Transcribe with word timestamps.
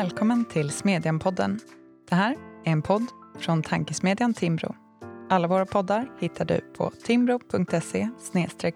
Välkommen 0.00 0.44
till 0.44 0.70
Smedjan-podden. 0.70 1.60
Det 2.08 2.14
här 2.14 2.36
är 2.64 2.72
en 2.72 2.82
podd 2.82 3.06
från 3.38 3.62
tankesmedjan 3.62 4.34
Timbro. 4.34 4.74
Alla 5.30 5.48
våra 5.48 5.66
poddar 5.66 6.10
hittar 6.20 6.44
du 6.44 6.60
på 6.60 6.90
timbro.se 7.04 8.08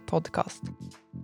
podcast. 0.07 0.63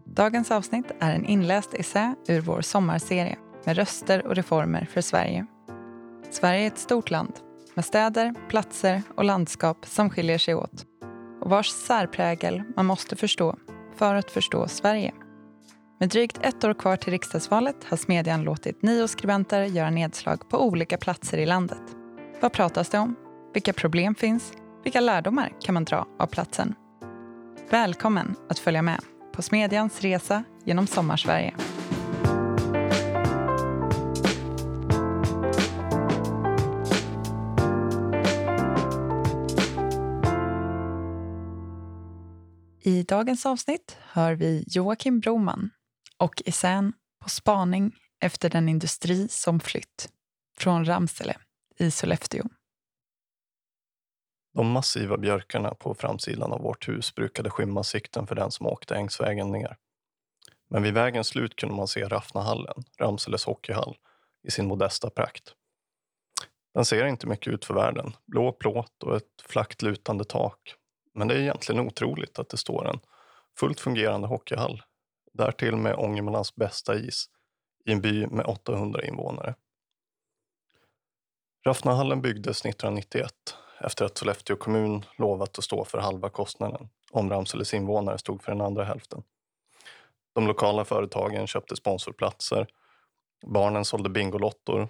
Dagens 0.05 0.51
avsnitt 0.51 0.87
är 1.01 1.15
en 1.15 1.25
inläst 1.25 1.75
essä 1.75 2.15
ur 2.29 2.41
vår 2.41 2.61
sommarserie 2.61 3.39
med 3.65 3.77
röster 3.77 4.27
och 4.27 4.37
reformer 4.37 4.89
för 4.93 5.01
Sverige. 5.01 5.47
Sverige 6.31 6.63
är 6.63 6.67
ett 6.67 6.79
stort 6.79 7.11
land 7.11 7.33
med 7.75 7.85
städer, 7.85 8.35
platser 8.49 9.03
och 9.15 9.25
landskap 9.25 9.87
som 9.87 10.11
skiljer 10.11 10.39
sig 10.39 10.55
åt 10.55 10.87
och 11.41 11.51
vars 11.51 11.69
särprägel 11.69 12.63
man 12.77 12.87
måste 12.87 13.17
förstå 13.17 13.57
för 13.97 14.15
att 14.15 14.31
förstå 14.31 14.69
Sverige. 14.69 15.13
Med 16.01 16.09
drygt 16.09 16.39
ett 16.43 16.65
år 16.65 16.75
kvar 16.75 16.97
till 16.97 17.13
riksdagsvalet 17.13 17.85
har 17.85 17.97
Smedjan 17.97 18.43
låtit 18.43 18.83
nio 18.83 19.09
skribenter 19.09 19.63
göra 19.63 19.91
nedslag 19.91 20.49
på 20.49 20.67
olika 20.67 20.97
platser 20.97 21.39
i 21.39 21.47
landet. 21.47 21.83
Vad 22.41 22.53
pratas 22.53 22.89
det 22.89 22.99
om? 22.99 23.17
Vilka 23.55 23.73
problem 23.73 24.15
finns? 24.15 24.53
Vilka 24.85 25.01
lärdomar 25.01 25.53
kan 25.61 25.75
man 25.75 25.85
dra 25.85 26.07
av 26.19 26.27
platsen? 26.27 26.75
Välkommen 27.71 28.35
att 28.49 28.59
följa 28.59 28.83
med 28.83 29.01
på 29.33 29.43
Smedjans 29.43 30.01
resa 30.01 30.45
genom 30.65 30.87
Sommarsverige. 30.87 31.55
I 42.83 43.03
dagens 43.03 43.47
avsnitt 43.47 43.97
hör 44.13 44.35
vi 44.35 44.65
Joakim 44.67 45.21
Broman 45.21 45.71
och 46.21 46.43
essän 46.47 46.93
På 47.23 47.29
spaning 47.29 47.97
efter 48.21 48.51
den 48.51 48.69
industri 48.69 49.29
som 49.29 49.61
flytt 49.61 50.09
från 50.59 50.85
Ramsele 50.85 51.37
i 51.79 51.91
Sollefteå. 51.91 52.45
De 54.55 54.71
massiva 54.71 55.17
björkarna 55.17 55.75
på 55.75 55.95
framsidan 55.95 56.53
av 56.53 56.61
vårt 56.61 56.89
hus 56.89 57.15
brukade 57.15 57.51
skymma 57.51 57.85
sikten 57.85 58.27
för 58.27 58.35
den 58.35 58.51
som 58.51 58.67
åkte 58.67 58.97
Ängsvägen 58.97 59.53
ner. 59.53 59.77
Men 60.71 60.83
vid 60.83 60.95
vägens 60.95 61.27
slut 61.27 61.57
kunde 61.57 61.75
man 61.75 61.89
se 61.89 62.09
Raffnahallen, 62.09 62.83
Ramseles 62.99 63.45
hockeyhall, 63.45 63.97
i 64.43 64.51
sin 64.51 64.67
modesta 64.67 65.11
prakt. 65.11 65.55
Den 66.75 66.85
ser 66.85 67.07
inte 67.07 67.27
mycket 67.27 67.53
ut 67.53 67.65
för 67.65 67.75
världen. 67.75 68.13
Blå 68.27 68.53
plåt 68.53 69.03
och 69.03 69.17
ett 69.17 69.43
flackt 69.43 69.83
lutande 69.83 70.25
tak. 70.25 70.75
Men 71.15 71.29
det 71.29 71.35
är 71.35 71.39
egentligen 71.39 71.87
otroligt 71.87 72.39
att 72.39 72.49
det 72.49 72.57
står 72.57 72.89
en 72.89 73.01
fullt 73.59 73.81
fungerande 73.81 74.29
hockeyhall 74.29 74.83
därtill 75.33 75.77
med 75.77 75.95
Ångermanlands 75.95 76.55
bästa 76.55 76.95
is 76.95 77.27
i 77.85 77.93
en 77.93 78.01
by 78.01 78.27
med 78.27 78.47
800 78.47 79.03
invånare. 79.03 79.55
Raffnahallen 81.67 82.23
byggdes 82.23 82.65
1991 82.65 83.33
efter 83.81 84.05
att 84.05 84.19
Sollefteå 84.19 84.57
kommun 84.57 85.05
lovat 85.19 85.59
att 85.59 85.65
stå 85.65 85.85
för 85.85 85.99
halva 85.99 86.29
kostnaden 86.29 86.89
om 87.11 87.31
Ramseles 87.31 87.75
invånare 87.75 88.19
stod 88.19 88.43
för 88.43 88.53
den 88.53 88.61
andra 88.61 88.85
hälften. 88.85 89.23
De 90.35 90.47
lokala 90.47 90.85
företagen 90.85 91.47
köpte 91.47 91.77
sponsorplatser, 91.77 92.67
barnen 93.47 93.85
sålde 93.85 94.11
Bingolottor. 94.11 94.89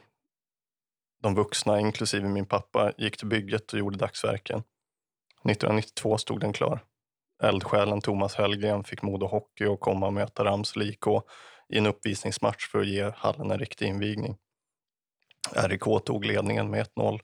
De 1.23 1.35
vuxna, 1.35 1.81
inklusive 1.81 2.29
min 2.29 2.47
pappa, 2.47 2.93
gick 2.99 3.17
till 3.17 3.29
bygget 3.29 3.73
och 3.73 3.79
gjorde 3.79 3.99
dagsverken. 3.99 4.63
1992 5.45 6.19
stod 6.19 6.41
den 6.41 6.53
klar. 6.53 6.85
Eldsjälen 7.41 8.01
Thomas 8.01 8.35
Hellgren 8.35 8.85
fick 8.85 9.03
Modo 9.03 9.27
Hockey 9.27 9.65
att 9.65 9.81
komma 9.81 10.07
och 10.07 10.13
möta 10.13 10.45
Ramsel 10.45 10.83
IK 10.83 11.07
i 11.69 11.79
en 11.79 11.87
uppvisningsmatch 11.87 12.69
för 12.69 12.79
att 12.79 12.87
ge 12.87 13.13
hallen 13.17 13.51
en 13.51 13.59
riktig 13.59 13.87
invigning. 13.87 14.37
RIK 15.57 16.05
tog 16.05 16.25
ledningen 16.25 16.71
med 16.71 16.87
1-0. 16.87 17.21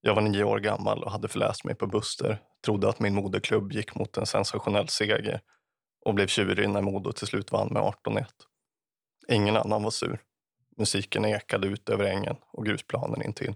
Jag 0.00 0.14
var 0.14 0.22
nio 0.22 0.44
år 0.44 0.58
gammal 0.58 1.04
och 1.04 1.10
hade 1.10 1.28
förläst 1.28 1.64
mig 1.64 1.74
på 1.74 1.86
Buster, 1.86 2.42
trodde 2.64 2.88
att 2.88 3.00
min 3.00 3.14
moderklubb 3.14 3.72
gick 3.72 3.94
mot 3.94 4.16
en 4.16 4.26
sensationell 4.26 4.88
seger 4.88 5.40
och 6.04 6.14
blev 6.14 6.26
tjurig 6.26 6.68
när 6.68 6.82
Modo 6.82 7.12
till 7.12 7.26
slut 7.26 7.52
vann 7.52 7.68
med 7.72 7.82
18-1. 7.82 8.24
Ingen 9.28 9.56
annan 9.56 9.82
var 9.82 9.90
sur. 9.90 10.20
Musiken 10.76 11.24
ekade 11.24 11.66
ut 11.66 11.88
över 11.88 12.04
ängen 12.04 12.36
och 12.52 12.66
grusplanen 12.66 13.22
intill. 13.22 13.54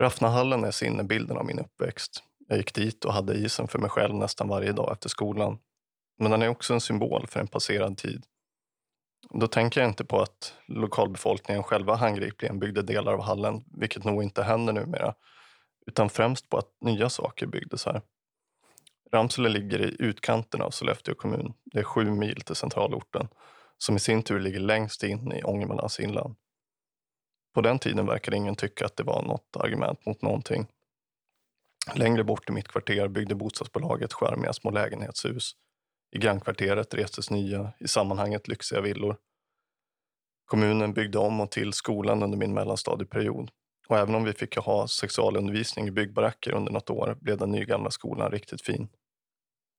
Raffnahallen 0.00 0.64
är 0.64 0.70
sinnebilden 0.70 1.36
av 1.36 1.44
min 1.44 1.58
uppväxt. 1.58 2.24
Jag 2.50 2.58
gick 2.58 2.74
dit 2.74 3.04
och 3.04 3.12
hade 3.12 3.34
isen 3.34 3.68
för 3.68 3.78
mig 3.78 3.90
själv 3.90 4.14
nästan 4.14 4.48
varje 4.48 4.72
dag 4.72 4.92
efter 4.92 5.08
skolan. 5.08 5.58
Men 6.18 6.30
den 6.30 6.42
är 6.42 6.48
också 6.48 6.74
en 6.74 6.80
symbol 6.80 7.26
för 7.26 7.40
en 7.40 7.46
passerad 7.46 7.96
tid. 7.96 8.24
Då 9.30 9.46
tänker 9.46 9.80
jag 9.80 9.90
inte 9.90 10.04
på 10.04 10.20
att 10.20 10.54
lokalbefolkningen 10.66 11.62
själva 11.62 11.94
handgripligen 11.94 12.58
byggde 12.58 12.82
delar 12.82 13.12
av 13.12 13.22
hallen, 13.22 13.64
vilket 13.66 14.04
nog 14.04 14.22
inte 14.22 14.42
händer 14.42 14.72
numera, 14.72 15.14
utan 15.86 16.10
främst 16.10 16.48
på 16.48 16.58
att 16.58 16.68
nya 16.80 17.08
saker 17.08 17.46
byggdes 17.46 17.86
här. 17.86 18.02
Ramsele 19.12 19.48
ligger 19.48 19.80
i 19.80 19.96
utkanten 19.98 20.62
av 20.62 20.70
Sollefteå 20.70 21.14
kommun. 21.14 21.54
Det 21.64 21.78
är 21.78 21.84
sju 21.84 22.10
mil 22.10 22.40
till 22.40 22.56
centralorten, 22.56 23.28
som 23.78 23.96
i 23.96 24.00
sin 24.00 24.22
tur 24.22 24.40
ligger 24.40 24.60
längst 24.60 25.02
in 25.02 25.32
i 25.32 25.42
Ångermanlands 25.42 26.00
inland. 26.00 26.36
På 27.54 27.60
den 27.60 27.78
tiden 27.78 28.06
verkade 28.06 28.36
ingen 28.36 28.56
tycka 28.56 28.86
att 28.86 28.96
det 28.96 29.02
var 29.02 29.22
något 29.22 29.56
argument 29.56 30.06
mot 30.06 30.22
någonting. 30.22 30.66
Längre 31.94 32.24
bort 32.24 32.48
i 32.48 32.52
mitt 32.52 32.68
kvarter 32.68 33.08
byggde 33.08 33.34
bostadsbolaget 33.34 34.12
skärmiga 34.12 34.52
små 34.52 34.70
lägenhetshus. 34.70 35.52
I 36.12 36.18
grannkvarteret 36.18 36.94
restes 36.94 37.30
nya, 37.30 37.72
i 37.80 37.88
sammanhanget 37.88 38.48
lyxiga 38.48 38.80
villor. 38.80 39.16
Kommunen 40.44 40.92
byggde 40.92 41.18
om 41.18 41.40
och 41.40 41.50
till 41.50 41.72
skolan 41.72 42.22
under 42.22 42.38
min 42.38 42.54
mellanstadieperiod. 42.54 43.50
Och 43.88 43.98
även 43.98 44.14
om 44.14 44.24
vi 44.24 44.32
fick 44.32 44.56
ha 44.56 44.88
sexualundervisning 44.88 45.88
i 45.88 45.90
byggbaracker 45.90 46.52
under 46.54 46.72
något 46.72 46.90
år 46.90 47.18
blev 47.20 47.38
den 47.38 47.50
nygamla 47.50 47.90
skolan 47.90 48.30
riktigt 48.30 48.62
fin. 48.62 48.88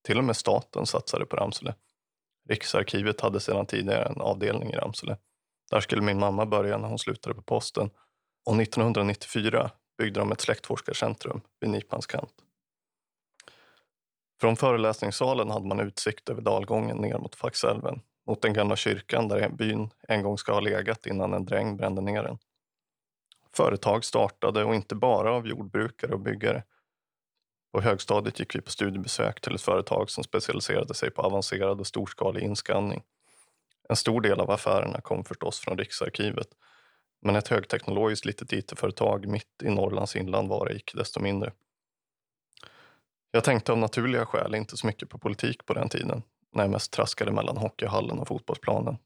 Till 0.03 0.17
och 0.17 0.23
med 0.23 0.35
staten 0.35 0.85
satsade 0.85 1.25
på 1.25 1.35
Ramsele. 1.35 1.75
Riksarkivet 2.49 3.21
hade 3.21 3.39
sedan 3.39 3.65
tidigare 3.65 4.05
en 4.05 4.21
avdelning 4.21 4.69
i 4.69 4.75
Ramsele. 4.75 5.17
Där 5.71 5.79
skulle 5.79 6.01
min 6.01 6.19
mamma 6.19 6.45
börja 6.45 6.77
när 6.77 6.87
hon 6.87 6.99
slutade 6.99 7.35
på 7.35 7.41
posten. 7.41 7.89
Och 8.45 8.61
1994 8.61 9.71
byggde 10.01 10.19
de 10.19 10.31
ett 10.31 10.41
släktforskarcentrum 10.41 11.41
vid 11.59 11.69
Nipans 11.69 12.05
kant. 12.05 12.33
Från 14.39 14.55
föreläsningssalen 14.55 15.49
hade 15.49 15.67
man 15.67 15.79
utsikt 15.79 16.29
över 16.29 16.41
dalgången 16.41 16.97
ner 16.97 17.17
mot 17.17 17.35
Faxälven 17.35 18.01
mot 18.27 18.41
den 18.41 18.53
gamla 18.53 18.75
kyrkan 18.75 19.27
där 19.27 19.49
byn 19.49 19.89
en 20.07 20.23
gång 20.23 20.37
ska 20.37 20.53
ha 20.53 20.59
legat 20.59 21.05
innan 21.05 21.33
en 21.33 21.45
dräng 21.45 21.77
brände 21.77 22.01
ner 22.01 22.23
den. 22.23 22.37
Företag 23.53 24.05
startade 24.05 24.63
och 24.63 24.75
inte 24.75 24.95
bara 24.95 25.33
av 25.33 25.47
jordbrukare 25.47 26.13
och 26.13 26.19
byggare. 26.19 26.63
På 27.73 27.81
högstadiet 27.81 28.39
gick 28.39 28.55
vi 28.55 28.61
på 28.61 28.71
studiebesök 28.71 29.41
till 29.41 29.55
ett 29.55 29.61
företag 29.61 30.09
som 30.09 30.23
specialiserade 30.23 30.93
sig 30.93 31.11
på 31.11 31.21
avancerad 31.21 31.79
och 31.79 31.87
storskalig 31.87 32.43
inskanning. 32.43 33.03
En 33.89 33.95
stor 33.95 34.21
del 34.21 34.39
av 34.39 34.51
affärerna 34.51 35.01
kom 35.01 35.23
förstås 35.23 35.59
från 35.59 35.77
Riksarkivet 35.77 36.47
men 37.21 37.35
ett 37.35 37.47
högteknologiskt 37.47 38.25
litet 38.25 38.53
IT-företag 38.53 39.27
mitt 39.27 39.63
i 39.63 39.69
Norrlands 39.69 40.15
inland 40.15 40.49
var 40.49 40.65
det 40.65 40.75
icke 40.75 40.97
desto 40.97 41.19
mindre. 41.19 41.53
Jag 43.31 43.43
tänkte 43.43 43.71
av 43.71 43.77
naturliga 43.77 44.25
skäl 44.25 44.55
inte 44.55 44.77
så 44.77 44.87
mycket 44.87 45.09
på 45.09 45.17
politik 45.17 45.65
på 45.65 45.73
den 45.73 45.89
tiden, 45.89 46.23
när 46.53 46.63
jag 46.63 46.71
mest 46.71 46.93
traskade 46.93 47.31
mellan 47.31 47.57
hockeyhallen 47.57 48.19
och 48.19 48.27
fotbollsplanen. 48.27 48.97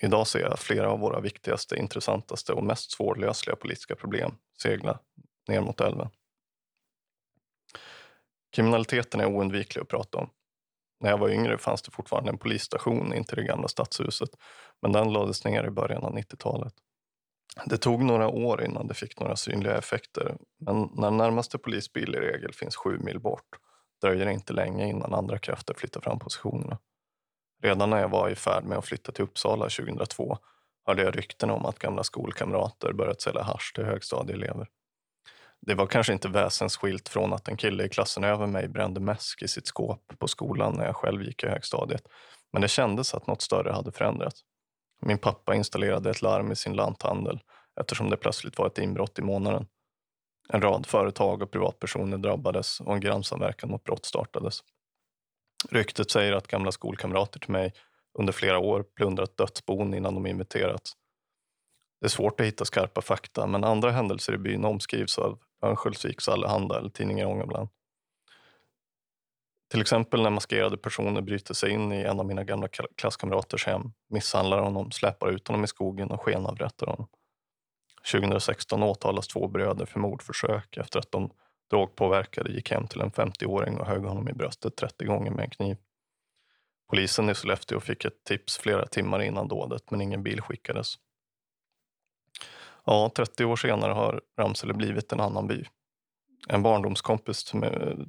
Idag 0.00 0.26
ser 0.26 0.40
jag 0.40 0.58
flera 0.58 0.90
av 0.90 0.98
våra 0.98 1.20
viktigaste, 1.20 1.76
intressantaste 1.76 2.52
och 2.52 2.64
mest 2.64 2.90
svårlösliga 2.90 3.56
politiska 3.56 3.96
problem 3.96 4.36
segla 4.62 4.98
ner 5.48 5.60
mot 5.60 5.80
älven. 5.80 6.08
Kriminaliteten 8.52 9.20
är 9.20 9.26
oundviklig 9.26 9.82
att 9.82 9.88
prata 9.88 10.18
om. 10.18 10.30
När 11.00 11.10
jag 11.10 11.18
var 11.18 11.28
yngre 11.28 11.58
fanns 11.58 11.82
det 11.82 11.90
fortfarande 11.90 12.30
en 12.30 12.38
polisstation 12.38 13.14
intill 13.14 13.36
det 13.36 13.44
gamla 13.44 13.68
stadshuset, 13.68 14.30
men 14.82 14.92
den 14.92 15.12
lades 15.12 15.44
ner 15.44 15.64
i 15.64 15.70
början 15.70 16.04
av 16.04 16.16
90-talet. 16.16 16.74
Det 17.66 17.76
tog 17.76 18.04
några 18.04 18.28
år 18.28 18.64
innan 18.64 18.86
det 18.86 18.94
fick 18.94 19.20
några 19.20 19.36
synliga 19.36 19.78
effekter 19.78 20.36
men 20.58 20.90
när 20.96 21.10
närmaste 21.10 21.58
polisbil 21.58 22.14
i 22.14 22.18
regel 22.18 22.52
finns 22.52 22.76
sju 22.76 22.98
mil 22.98 23.20
bort 23.20 23.58
dröjer 24.02 24.26
det 24.26 24.32
inte 24.32 24.52
länge 24.52 24.86
innan 24.86 25.14
andra 25.14 25.38
krafter 25.38 25.74
flyttar 25.74 26.00
fram 26.00 26.18
positionerna. 26.18 26.78
Redan 27.62 27.90
när 27.90 28.00
jag 28.00 28.08
var 28.08 28.28
i 28.28 28.34
färd 28.34 28.64
med 28.64 28.78
att 28.78 28.84
flytta 28.84 29.12
till 29.12 29.24
Uppsala 29.24 29.68
2002 29.68 30.38
hörde 30.86 31.02
jag 31.02 31.16
rykten 31.16 31.50
om 31.50 31.66
att 31.66 31.78
gamla 31.78 32.04
skolkamrater 32.04 32.92
börjat 32.92 33.20
sälja 33.20 33.42
hasch 33.42 33.72
till 33.74 33.84
högstadieelever. 33.84 34.68
Det 35.60 35.74
var 35.74 35.86
kanske 35.86 36.12
inte 36.12 36.28
väsensskilt 36.28 37.08
från 37.08 37.32
att 37.32 37.48
en 37.48 37.56
kille 37.56 37.84
i 37.84 37.88
klassen 37.88 38.24
över 38.24 38.46
mig 38.46 38.68
brände 38.68 39.00
mäsk 39.00 39.42
i 39.42 39.48
sitt 39.48 39.66
skåp 39.66 40.12
på 40.18 40.28
skolan 40.28 40.74
när 40.76 40.84
jag 40.84 40.96
själv 40.96 41.22
gick 41.22 41.44
i 41.44 41.46
högstadiet, 41.46 42.08
men 42.52 42.62
det 42.62 42.68
kändes 42.68 43.14
att 43.14 43.26
något 43.26 43.42
större 43.42 43.72
hade 43.72 43.92
förändrats. 43.92 44.40
Min 45.06 45.18
pappa 45.18 45.54
installerade 45.54 46.10
ett 46.10 46.22
larm 46.22 46.52
i 46.52 46.56
sin 46.56 46.72
lanthandel 46.72 47.40
eftersom 47.80 48.10
det 48.10 48.16
plötsligt 48.16 48.58
var 48.58 48.66
ett 48.66 48.78
inbrott 48.78 49.18
i 49.18 49.22
månaden. 49.22 49.66
En 50.48 50.62
rad 50.62 50.86
företag 50.86 51.42
och 51.42 51.50
privatpersoner 51.50 52.18
drabbades 52.18 52.80
och 52.80 52.94
en 52.94 53.00
grannsamverkan 53.00 53.70
mot 53.70 53.84
brott 53.84 54.04
startades. 54.04 54.60
Ryktet 55.70 56.10
säger 56.10 56.32
att 56.32 56.48
gamla 56.48 56.72
skolkamrater 56.72 57.40
till 57.40 57.50
mig 57.50 57.72
under 58.18 58.32
flera 58.32 58.58
år 58.58 58.82
plundrat 58.96 59.36
dödsbon 59.36 59.94
innan 59.94 60.14
de 60.14 60.26
inviterats. 60.26 60.92
Det 62.00 62.06
är 62.06 62.10
svårt 62.10 62.40
att 62.40 62.46
hitta 62.46 62.64
skarpa 62.64 63.02
fakta, 63.02 63.46
men 63.46 63.64
andra 63.64 63.90
händelser 63.90 64.34
i 64.34 64.38
byn 64.38 64.64
omskrivs 64.64 65.18
av 65.18 65.38
Örnsköldsviks 65.62 66.28
Allehanda 66.28 66.78
eller 66.78 66.90
tidningen 66.90 67.26
Ångermanland. 67.26 67.68
Till 69.74 69.80
exempel 69.80 70.22
när 70.22 70.30
maskerade 70.30 70.76
personer 70.76 71.20
bryter 71.20 71.54
sig 71.54 71.70
in 71.70 71.92
i 71.92 72.02
en 72.02 72.20
av 72.20 72.26
mina 72.26 72.44
gamla 72.44 72.68
klasskamraters 72.96 73.66
hem, 73.66 73.92
misshandlar 74.08 74.58
honom, 74.58 74.90
släpar 74.90 75.30
ut 75.30 75.48
honom 75.48 75.64
i 75.64 75.66
skogen 75.66 76.10
och 76.10 76.22
skenavrättar 76.22 76.86
honom. 76.86 77.06
2016 78.12 78.82
åtalas 78.82 79.28
två 79.28 79.48
bröder 79.48 79.86
för 79.86 80.00
mordförsök 80.00 80.76
efter 80.76 80.98
att 80.98 81.12
de 81.12 81.30
drogpåverkade 81.70 82.52
gick 82.52 82.70
hem 82.70 82.86
till 82.86 83.00
en 83.00 83.10
50-åring 83.10 83.78
och 83.78 83.86
högg 83.86 84.04
honom 84.04 84.28
i 84.28 84.32
bröstet 84.32 84.76
30 84.76 85.04
gånger 85.04 85.30
med 85.30 85.44
en 85.44 85.50
kniv. 85.50 85.76
Polisen 86.90 87.30
i 87.30 87.34
Sollefteå 87.34 87.80
fick 87.80 88.04
ett 88.04 88.24
tips 88.24 88.58
flera 88.58 88.86
timmar 88.86 89.22
innan 89.22 89.48
dådet 89.48 89.90
men 89.90 90.00
ingen 90.00 90.22
bil 90.22 90.40
skickades. 90.40 90.94
Ja, 92.84 93.10
30 93.16 93.44
år 93.44 93.56
senare 93.56 93.92
har 93.92 94.20
Ramsele 94.38 94.74
blivit 94.74 95.12
en 95.12 95.20
annan 95.20 95.46
by. 95.46 95.64
En 96.48 96.62
barndomskompis 96.62 97.44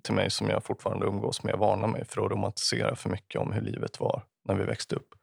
till 0.03 0.13
mig 0.13 0.29
som 0.29 0.49
jag 0.49 0.63
fortfarande 0.63 1.05
umgås 1.05 1.43
med 1.43 1.57
varnar 1.57 1.87
mig 1.87 2.05
för 2.05 2.25
att 2.25 2.31
romantisera 2.31 2.95
för 2.95 3.09
mycket 3.09 3.41
om 3.41 3.51
hur 3.51 3.61
livet 3.61 3.99
var 3.99 4.23
när 4.43 4.55
vi 4.55 4.63
växte 4.63 4.95
upp. 4.95 5.15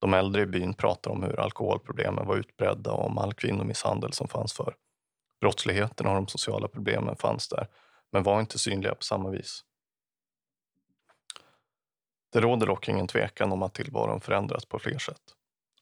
De 0.00 0.14
äldre 0.14 0.42
i 0.42 0.46
byn 0.46 0.74
pratar 0.74 1.10
om 1.10 1.22
hur 1.22 1.40
alkoholproblemen 1.40 2.26
var 2.26 2.36
utbredda 2.36 2.92
och 2.92 3.06
om 3.06 3.18
all 3.18 3.34
kvinnomisshandel 3.34 4.12
som 4.12 4.28
fanns 4.28 4.52
för. 4.52 4.74
Brottsligheten 5.40 6.06
och 6.06 6.14
de 6.14 6.26
sociala 6.26 6.68
problemen 6.68 7.16
fanns 7.16 7.48
där, 7.48 7.68
men 8.12 8.22
var 8.22 8.40
inte 8.40 8.58
synliga 8.58 8.94
på 8.94 9.02
samma 9.02 9.30
vis. 9.30 9.64
Det 12.32 12.40
råder 12.40 12.66
dock 12.66 12.88
ingen 12.88 13.06
tvekan 13.06 13.52
om 13.52 13.62
att 13.62 13.74
tillvaron 13.74 14.20
förändrats 14.20 14.66
på 14.66 14.78
fler 14.78 14.98
sätt. 14.98 15.22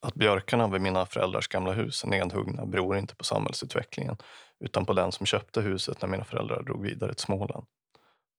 Att 0.01 0.15
björkarna 0.15 0.69
vid 0.69 0.81
mina 0.81 1.07
föräldrars 1.07 1.49
gamla 1.49 1.73
hus 1.73 2.05
är 2.05 2.09
nedhuggna 2.09 2.67
beror 2.67 2.97
inte 2.97 3.15
på 3.15 3.25
samhällsutvecklingen 3.25 4.17
utan 4.61 4.87
på 4.87 4.93
den 4.93 5.13
som 5.13 5.27
köpte 5.27 5.61
huset 5.61 6.03
när 6.03 6.09
mina 6.09 6.25
föräldrar 6.25 6.63
drog 6.63 6.83
vidare 6.83 7.15
till 7.15 7.25
Småland. 7.25 7.67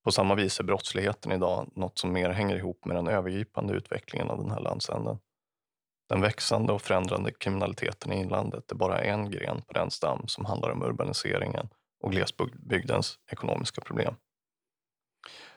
På 0.03 0.11
samma 0.11 0.35
vis 0.35 0.59
är 0.59 0.63
brottsligheten 0.63 1.31
idag 1.31 1.71
något 1.75 1.97
som 1.97 2.13
mer 2.13 2.29
hänger 2.29 2.55
ihop 2.55 2.85
med 2.85 2.95
den 2.95 3.07
övergripande 3.07 3.73
utvecklingen 3.73 4.29
av 4.29 4.37
den 4.37 4.51
här 4.51 4.59
landsänden. 4.59 5.19
Den 6.09 6.21
växande 6.21 6.73
och 6.73 6.81
förändrande 6.81 7.31
kriminaliteten 7.31 8.11
i 8.11 8.19
inlandet 8.19 8.71
är 8.71 8.75
bara 8.75 9.01
en 9.01 9.31
gren 9.31 9.61
på 9.61 9.73
den 9.73 9.91
stam 9.91 10.27
som 10.27 10.45
handlar 10.45 10.69
om 10.69 10.83
urbaniseringen 10.83 11.69
och 12.03 12.11
glesbygdens 12.11 13.19
ekonomiska 13.31 13.81
problem. 13.81 14.15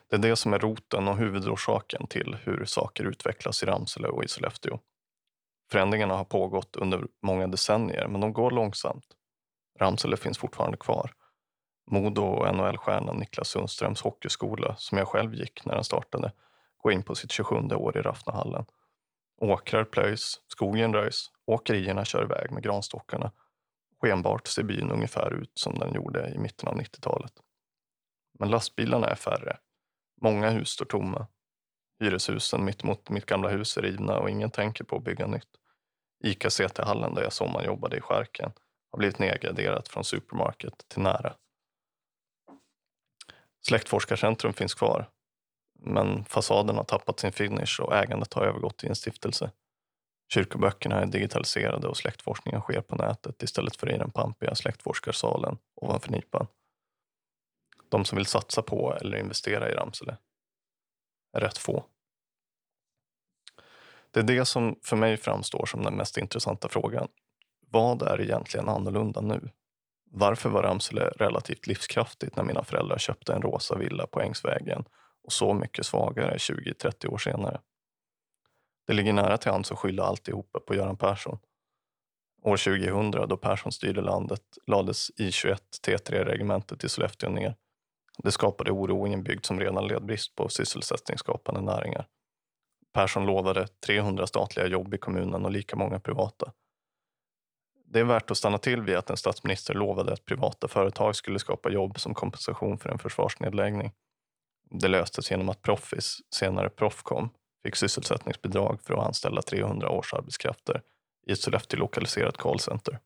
Det 0.09 0.15
är 0.15 0.19
det 0.19 0.35
som 0.35 0.53
är 0.53 0.59
roten 0.59 1.07
och 1.07 1.17
huvudorsaken 1.17 2.07
till 2.07 2.37
hur 2.43 2.65
saker 2.65 3.03
utvecklas 3.03 3.63
i 3.63 3.65
Ramsele 3.65 4.07
och 4.07 4.23
i 4.23 4.27
Sollefteå. 4.27 4.79
Förändringarna 5.73 6.15
har 6.15 6.23
pågått 6.23 6.75
under 6.75 7.07
många 7.21 7.47
decennier, 7.47 8.07
men 8.07 8.21
de 8.21 8.33
går 8.33 8.51
långsamt. 8.51 9.05
Ramsele 9.79 10.17
finns 10.17 10.37
fortfarande 10.37 10.77
kvar. 10.77 11.13
Modo 11.91 12.21
och 12.21 12.55
NHL-stjärnan 12.55 13.17
Niklas 13.17 13.47
Sundströms 13.47 14.01
hockeyskola, 14.01 14.75
som 14.75 14.97
jag 14.97 15.07
själv 15.07 15.33
gick 15.33 15.65
när 15.65 15.75
den 15.75 15.83
startade, 15.83 16.31
går 16.77 16.93
in 16.93 17.03
på 17.03 17.15
sitt 17.15 17.31
27 17.31 17.55
år 17.55 17.97
i 17.97 18.01
Raffnahallen. 18.01 18.65
Åkrar 19.41 19.83
plöjs, 19.83 20.41
skogen 20.47 20.93
röjs, 20.93 21.31
åkerierna 21.45 22.05
kör 22.05 22.23
iväg 22.23 22.51
med 22.51 22.63
granstockarna. 22.63 23.31
Skenbart 24.01 24.47
ser 24.47 24.63
byn 24.63 24.91
ungefär 24.91 25.33
ut 25.33 25.51
som 25.53 25.79
den 25.79 25.93
gjorde 25.93 26.29
i 26.29 26.37
mitten 26.37 26.69
av 26.69 26.75
90-talet. 26.75 27.33
Men 28.39 28.49
lastbilarna 28.49 29.07
är 29.07 29.15
färre. 29.15 29.57
Många 30.21 30.49
hus 30.49 30.69
står 30.69 30.85
tomma. 30.85 31.27
Hyreshusen 31.99 32.65
mitt 32.65 32.83
mot 32.83 33.09
mitt 33.09 33.25
gamla 33.25 33.49
hus 33.49 33.77
är 33.77 33.81
rivna 33.81 34.17
och 34.17 34.29
ingen 34.29 34.51
tänker 34.51 34.83
på 34.83 34.95
att 34.95 35.03
bygga 35.03 35.27
nytt. 35.27 35.59
Ica 36.23 36.49
CT-hallen 36.49 37.13
där 37.13 37.23
jag 37.23 37.33
sommarjobbade 37.33 37.97
i 37.97 38.01
skärken 38.01 38.51
har 38.91 38.97
blivit 38.97 39.19
nedgraderat 39.19 39.87
från 39.87 40.03
supermarket 40.03 40.85
till 40.87 41.01
nära. 41.01 41.33
Släktforskarcentrum 43.61 44.53
finns 44.53 44.73
kvar, 44.73 45.09
men 45.79 46.25
fasaden 46.25 46.75
har 46.75 46.83
tappat 46.83 47.19
sin 47.19 47.31
finish 47.31 47.81
och 47.81 47.95
ägandet 47.95 48.33
har 48.33 48.45
övergått 48.45 48.77
till 48.77 48.89
en 48.89 48.95
stiftelse. 48.95 49.51
Kyrkoböckerna 50.33 51.01
är 51.01 51.05
digitaliserade 51.05 51.87
och 51.87 51.97
släktforskningen 51.97 52.61
sker 52.61 52.81
på 52.81 52.95
nätet 52.95 53.43
istället 53.43 53.75
för 53.75 53.91
i 53.95 53.97
den 53.97 54.11
pampiga 54.11 54.55
släktforskarsalen 54.55 55.57
ovanför 55.75 56.11
Nipan. 56.11 56.47
De 57.89 58.05
som 58.05 58.15
vill 58.15 58.25
satsa 58.25 58.61
på 58.61 58.93
eller 59.01 59.17
investera 59.17 59.71
i 59.71 59.73
Ramsele 59.73 60.17
är 61.33 61.39
rätt 61.39 61.57
få. 61.57 61.85
Det 64.13 64.19
är 64.19 64.23
det 64.23 64.45
som 64.45 64.79
för 64.83 64.95
mig 64.95 65.17
framstår 65.17 65.65
som 65.65 65.83
den 65.83 65.95
mest 65.95 66.17
intressanta 66.17 66.69
frågan. 66.69 67.07
Vad 67.71 68.01
är 68.01 68.21
egentligen 68.21 68.69
annorlunda 68.69 69.21
nu? 69.21 69.49
Varför 70.11 70.49
var 70.49 70.63
Ramsele 70.63 71.09
relativt 71.09 71.67
livskraftigt 71.67 72.35
när 72.35 72.43
mina 72.43 72.63
föräldrar 72.63 72.97
köpte 72.97 73.33
en 73.33 73.41
rosa 73.41 73.77
villa 73.77 74.07
på 74.07 74.21
Ängsvägen 74.21 74.85
och 75.23 75.33
så 75.33 75.53
mycket 75.53 75.85
svagare 75.85 76.37
20-30 76.37 77.07
år 77.07 77.17
senare? 77.17 77.59
Det 78.87 78.93
ligger 78.93 79.13
nära 79.13 79.37
till 79.37 79.51
hands 79.51 79.71
att 79.71 79.79
skylla 79.79 80.03
alltihopa 80.03 80.59
på 80.59 80.75
Göran 80.75 80.97
Persson. 80.97 81.39
År 82.43 82.57
2000, 82.57 83.11
då 83.11 83.37
Persson 83.37 83.71
styrde 83.71 84.01
landet, 84.01 84.41
lades 84.67 85.11
I21 85.11 85.57
T3-regementet 85.87 86.83
i 86.83 86.89
Sollefteå 86.89 87.29
ner. 87.29 87.55
Det 88.17 88.31
skapade 88.31 88.71
oro 88.71 89.07
i 89.07 89.13
en 89.13 89.23
bygd 89.23 89.45
som 89.45 89.59
redan 89.59 89.87
led 89.87 90.05
brist 90.05 90.35
på 90.35 90.49
sysselsättningsskapande 90.49 91.61
näringar. 91.61 92.07
Persson 92.93 93.25
lovade 93.25 93.67
300 93.67 94.27
statliga 94.27 94.67
jobb 94.67 94.93
i 94.93 94.97
kommunen 94.97 95.45
och 95.45 95.51
lika 95.51 95.75
många 95.75 95.99
privata. 95.99 96.51
Det 97.85 97.99
är 97.99 98.03
värt 98.03 98.31
att 98.31 98.37
stanna 98.37 98.57
till 98.57 98.81
vid 98.81 98.95
att 98.95 99.09
en 99.09 99.17
statsminister 99.17 99.73
lovade 99.73 100.13
att 100.13 100.25
privata 100.25 100.67
företag 100.67 101.15
skulle 101.15 101.39
skapa 101.39 101.69
jobb 101.69 101.99
som 101.99 102.13
kompensation 102.13 102.77
för 102.77 102.89
en 102.89 102.99
försvarsnedläggning. 102.99 103.91
Det 104.69 104.87
löstes 104.87 105.31
genom 105.31 105.49
att 105.49 105.61
Proffis, 105.61 106.17
senare 106.35 106.69
Proffcom, 106.69 107.29
fick 107.63 107.75
sysselsättningsbidrag 107.75 108.81
för 108.81 108.93
att 108.93 109.07
anställa 109.07 109.41
300 109.41 109.89
årsarbetskrafter 109.89 110.81
i 111.27 111.31
ett 111.31 111.39
Sollefteå-lokaliserat 111.39 112.37
callcenter. 112.37 112.99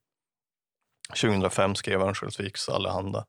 2005 1.21 1.75
skrev 1.75 2.01
Örnsköldsviks 2.01 2.69
Allehanda 2.69 3.25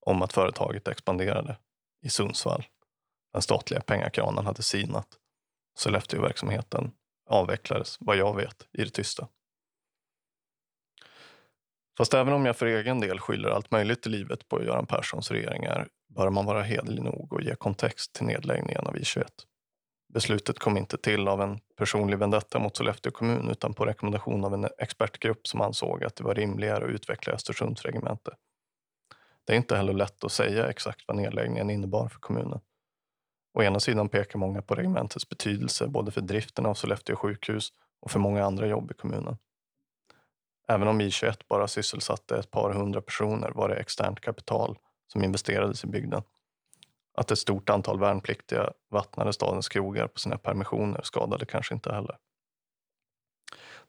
om 0.00 0.22
att 0.22 0.32
företaget 0.32 0.88
expanderade 0.88 1.58
i 2.02 2.08
Sundsvall. 2.08 2.64
Den 3.32 3.42
statliga 3.42 3.80
pengakranen 3.80 4.46
hade 4.46 4.62
sinat. 4.62 5.08
Sollefteåverksamheten 5.78 6.92
avvecklades, 7.26 7.96
vad 8.00 8.16
jag 8.16 8.36
vet, 8.36 8.68
i 8.72 8.84
det 8.84 8.90
tysta. 8.90 9.28
Fast 11.98 12.14
även 12.14 12.32
om 12.32 12.46
jag 12.46 12.56
för 12.56 12.66
egen 12.66 13.00
del 13.00 13.20
skyller 13.20 13.48
allt 13.48 13.70
möjligt 13.70 14.06
i 14.06 14.10
livet 14.10 14.48
på 14.48 14.64
Göran 14.64 14.86
Perssons 14.86 15.30
regeringar 15.30 15.88
bör 16.08 16.30
man 16.30 16.46
vara 16.46 16.62
hederlig 16.62 17.02
nog 17.02 17.32
och 17.32 17.42
ge 17.42 17.54
kontext 17.54 18.12
till 18.12 18.26
nedläggningen 18.26 18.86
av 18.86 18.96
I21. 18.96 19.26
Beslutet 20.14 20.58
kom 20.58 20.76
inte 20.76 20.98
till 20.98 21.28
av 21.28 21.42
en 21.42 21.60
personlig 21.76 22.18
vendetta 22.18 22.58
mot 22.58 22.76
Sollefteå 22.76 23.12
kommun 23.12 23.50
utan 23.50 23.74
på 23.74 23.84
rekommendation 23.84 24.44
av 24.44 24.54
en 24.54 24.68
expertgrupp 24.78 25.46
som 25.46 25.60
ansåg 25.60 26.04
att 26.04 26.16
det 26.16 26.24
var 26.24 26.34
rimligare 26.34 26.84
att 26.84 26.90
utveckla 26.90 27.32
Östersunds 27.32 27.82
regemente. 27.82 28.30
Det 29.44 29.52
är 29.52 29.56
inte 29.56 29.76
heller 29.76 29.92
lätt 29.92 30.24
att 30.24 30.32
säga 30.32 30.68
exakt 30.68 31.04
vad 31.06 31.16
nedläggningen 31.16 31.70
innebar 31.70 32.08
för 32.08 32.18
kommunen. 32.18 32.60
Å 33.56 33.62
ena 33.62 33.80
sidan 33.80 34.08
pekar 34.08 34.38
många 34.38 34.62
på 34.62 34.74
regementets 34.74 35.28
betydelse 35.28 35.86
både 35.88 36.10
för 36.10 36.20
driften 36.20 36.66
av 36.66 36.74
Sollefteå 36.74 37.16
sjukhus 37.16 37.72
och 38.00 38.10
för 38.10 38.18
många 38.18 38.44
andra 38.44 38.66
jobb 38.66 38.90
i 38.90 38.94
kommunen. 38.94 39.38
Även 40.68 40.88
om 40.88 41.00
I21 41.00 41.40
bara 41.48 41.68
sysselsatte 41.68 42.38
ett 42.38 42.50
par 42.50 42.72
hundra 42.72 43.00
personer 43.00 43.50
var 43.50 43.68
det 43.68 43.74
externt 43.74 44.20
kapital 44.20 44.78
som 45.12 45.24
investerades 45.24 45.84
i 45.84 45.86
bygden. 45.86 46.22
Att 47.14 47.30
ett 47.30 47.38
stort 47.38 47.70
antal 47.70 48.00
värnpliktiga 48.00 48.72
vattnade 48.90 49.32
stadens 49.32 49.68
krogar 49.68 50.06
på 50.06 50.18
sina 50.18 50.38
permissioner 50.38 51.00
skadade 51.02 51.46
kanske 51.46 51.74
inte 51.74 51.92
heller. 51.92 52.16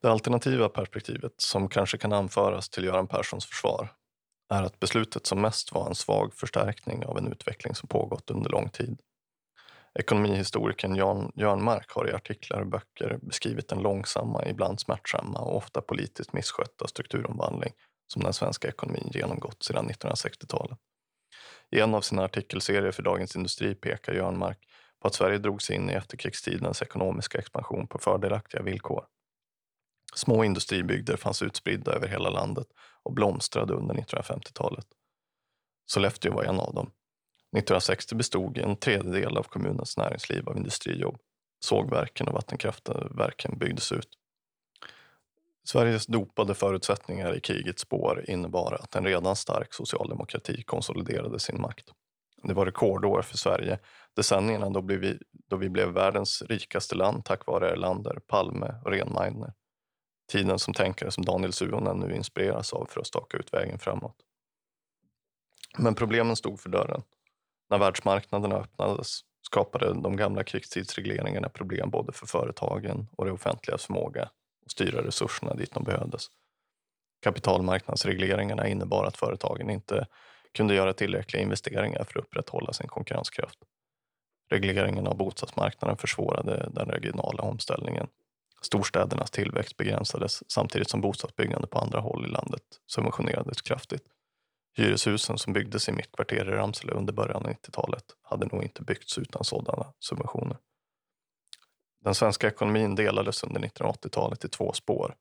Det 0.02 0.12
alternativa 0.12 0.70
perspektivet, 0.70 1.34
som 1.38 1.70
kanske 1.70 1.98
kan 1.98 2.14
anföras 2.14 2.70
till 2.70 2.84
Göran 2.84 3.08
Perssons 3.08 3.46
försvar, 3.46 3.94
är 4.50 4.64
att 4.64 4.80
beslutet 4.80 5.26
som 5.26 5.42
mest 5.42 5.74
var 5.74 5.88
en 5.88 5.96
svag 5.96 6.34
förstärkning 6.34 7.06
av 7.06 7.18
en 7.18 7.28
utveckling 7.28 7.76
som 7.76 7.90
pågått 7.90 8.32
under 8.32 8.50
lång 8.50 8.70
tid. 8.70 9.02
Ekonomihistorikern 10.00 10.96
Jan 10.96 11.32
Jörnmark 11.36 11.92
har 11.92 12.10
i 12.10 12.14
artiklar 12.14 12.62
och 12.62 12.68
böcker 12.68 13.20
beskrivit 13.22 13.68
den 13.68 13.82
långsamma, 13.82 14.46
ibland 14.46 14.80
smärtsamma 14.80 15.40
och 15.40 15.58
ofta 15.58 15.82
politiskt 15.82 16.34
misskötta 16.34 16.88
strukturomvandling 16.88 17.74
som 18.08 18.24
den 18.24 18.34
svenska 18.34 18.68
ekonomin 18.68 19.12
genomgått 19.14 19.64
sedan 19.64 19.90
1960-talet. 19.90 20.78
I 21.72 21.80
en 21.80 21.96
av 21.96 22.02
sina 22.02 22.24
artikelserier 22.24 22.92
för 22.92 23.04
Dagens 23.04 23.36
Industri 23.36 23.76
pekar 23.76 24.14
Jörnmark 24.14 24.58
på 25.02 25.08
att 25.08 25.16
Sverige 25.16 25.38
drog 25.38 25.62
sig 25.62 25.76
in 25.76 25.90
i 25.90 25.94
efterkrigstidens 25.94 26.82
ekonomiska 26.82 27.38
expansion 27.38 27.88
på 27.88 28.00
fördelaktiga 28.00 28.62
villkor. 28.62 29.06
Små 30.16 30.44
industribygder 30.44 31.18
fanns 31.18 31.42
utspridda 31.42 31.92
över 31.92 32.08
hela 32.08 32.30
landet 32.30 32.68
och 33.04 33.14
blomstrade 33.14 33.74
under 33.74 33.96
1950-talet. 33.96 34.88
Sollefteå 35.86 36.34
var 36.34 36.44
en 36.44 36.60
av 36.60 36.74
dem. 36.74 36.92
1960 37.58 38.16
bestod 38.16 38.58
en 38.58 38.76
tredjedel 38.76 39.38
av 39.38 39.44
kommunens 39.44 39.98
näringsliv 39.98 40.50
av 40.50 40.58
industrijobb. 40.58 41.18
Sågverken 41.60 42.28
och 42.28 42.34
vattenkraftverken 42.34 43.58
byggdes 43.58 43.92
ut. 43.92 44.10
Sveriges 45.64 46.06
dopade 46.06 46.56
förutsättningar 46.56 47.36
i 47.36 47.40
krigets 47.40 47.82
spår 47.82 48.26
innebar 48.28 48.74
att 48.74 48.96
en 48.96 49.06
redan 49.06 49.36
stark 49.36 49.74
socialdemokrati 49.74 50.64
konsoliderade 50.64 51.40
sin 51.40 51.62
makt. 51.62 51.92
Det 52.44 52.54
var 52.54 52.66
rekordår 52.66 53.22
för 53.22 53.38
Sverige, 53.38 53.80
decennierna 54.16 54.70
då, 54.70 54.82
blev 54.82 55.00
vi, 55.00 55.20
då 55.50 55.56
vi 55.56 55.70
blev 55.70 55.90
världens 55.90 56.42
rikaste 56.42 56.96
land 56.96 57.26
tack 57.26 57.48
vare 57.48 57.70
Erlander, 57.70 58.20
Palme 58.28 58.76
och 58.86 58.92
Rehnmeidner. 58.92 59.54
Tiden 60.32 60.60
som 60.60 60.74
tänkare 60.74 61.12
som 61.12 61.26
Daniel 61.26 61.54
Suhonen 61.54 61.98
nu 61.98 62.16
inspireras 62.16 62.74
av 62.74 62.86
för 62.86 63.00
att 63.00 63.08
staka 63.08 63.38
ut 63.38 63.54
vägen 63.54 63.80
framåt. 63.80 64.16
Men 65.78 65.96
problemen 65.96 66.36
stod 66.36 66.60
för 66.60 66.70
dörren. 66.70 67.02
När 67.70 67.78
världsmarknaderna 67.78 68.56
öppnades 68.56 69.20
skapade 69.42 69.94
de 70.02 70.16
gamla 70.16 70.44
krigstidsregleringarna 70.44 71.50
problem 71.50 71.90
både 71.90 72.14
för 72.14 72.26
företagen 72.28 73.08
och 73.12 73.26
det 73.26 73.32
offentligas 73.32 73.86
förmåga 73.86 74.24
att 74.66 74.72
styra 74.72 75.04
resurserna 75.04 75.54
dit 75.54 75.74
de 75.74 75.84
behövdes. 75.84 76.28
Kapitalmarknadsregleringarna 77.22 78.68
innebar 78.68 79.06
att 79.06 79.18
företagen 79.18 79.70
inte 79.70 80.08
kunde 80.54 80.76
göra 80.76 80.94
tillräckliga 80.94 81.44
investeringar 81.44 82.04
för 82.04 82.20
att 82.20 82.26
upprätthålla 82.26 82.74
sin 82.74 82.88
konkurrenskraft. 82.88 83.60
Regleringen 84.50 85.08
av 85.08 85.18
bostadsmarknaden 85.18 85.98
försvårade 85.98 86.70
den 86.74 86.88
regionala 86.88 87.44
omställningen. 87.44 88.08
Storstädernas 88.62 89.32
tillväxt 89.32 89.78
begränsades 89.78 90.52
samtidigt 90.52 90.90
som 90.90 91.02
bostadsbyggande 91.02 91.68
på 91.68 91.80
andra 91.80 92.00
håll 92.00 92.26
i 92.26 92.30
landet 92.30 92.64
subventionerades 92.88 93.62
kraftigt. 93.62 94.04
Hyreshusen 94.78 95.38
som 95.38 95.54
byggdes 95.54 95.90
i 95.90 95.92
mitt 95.92 96.12
kvarter 96.12 96.50
i 96.50 96.52
Ramsele 96.52 96.94
under 96.94 97.14
början 97.14 97.46
av 97.46 97.52
90-talet 97.52 98.04
hade 98.22 98.46
nog 98.46 98.64
inte 98.64 98.84
byggts 98.84 99.18
utan 99.18 99.44
sådana 99.44 99.94
subventioner. 100.00 100.58
Den 102.04 102.16
svenska 102.16 102.48
ekonomin 102.48 102.96
delades 102.96 103.44
under 103.44 103.62
1980-talet 103.62 104.46
i 104.46 104.50
två 104.50 104.74
spår. 104.74 105.16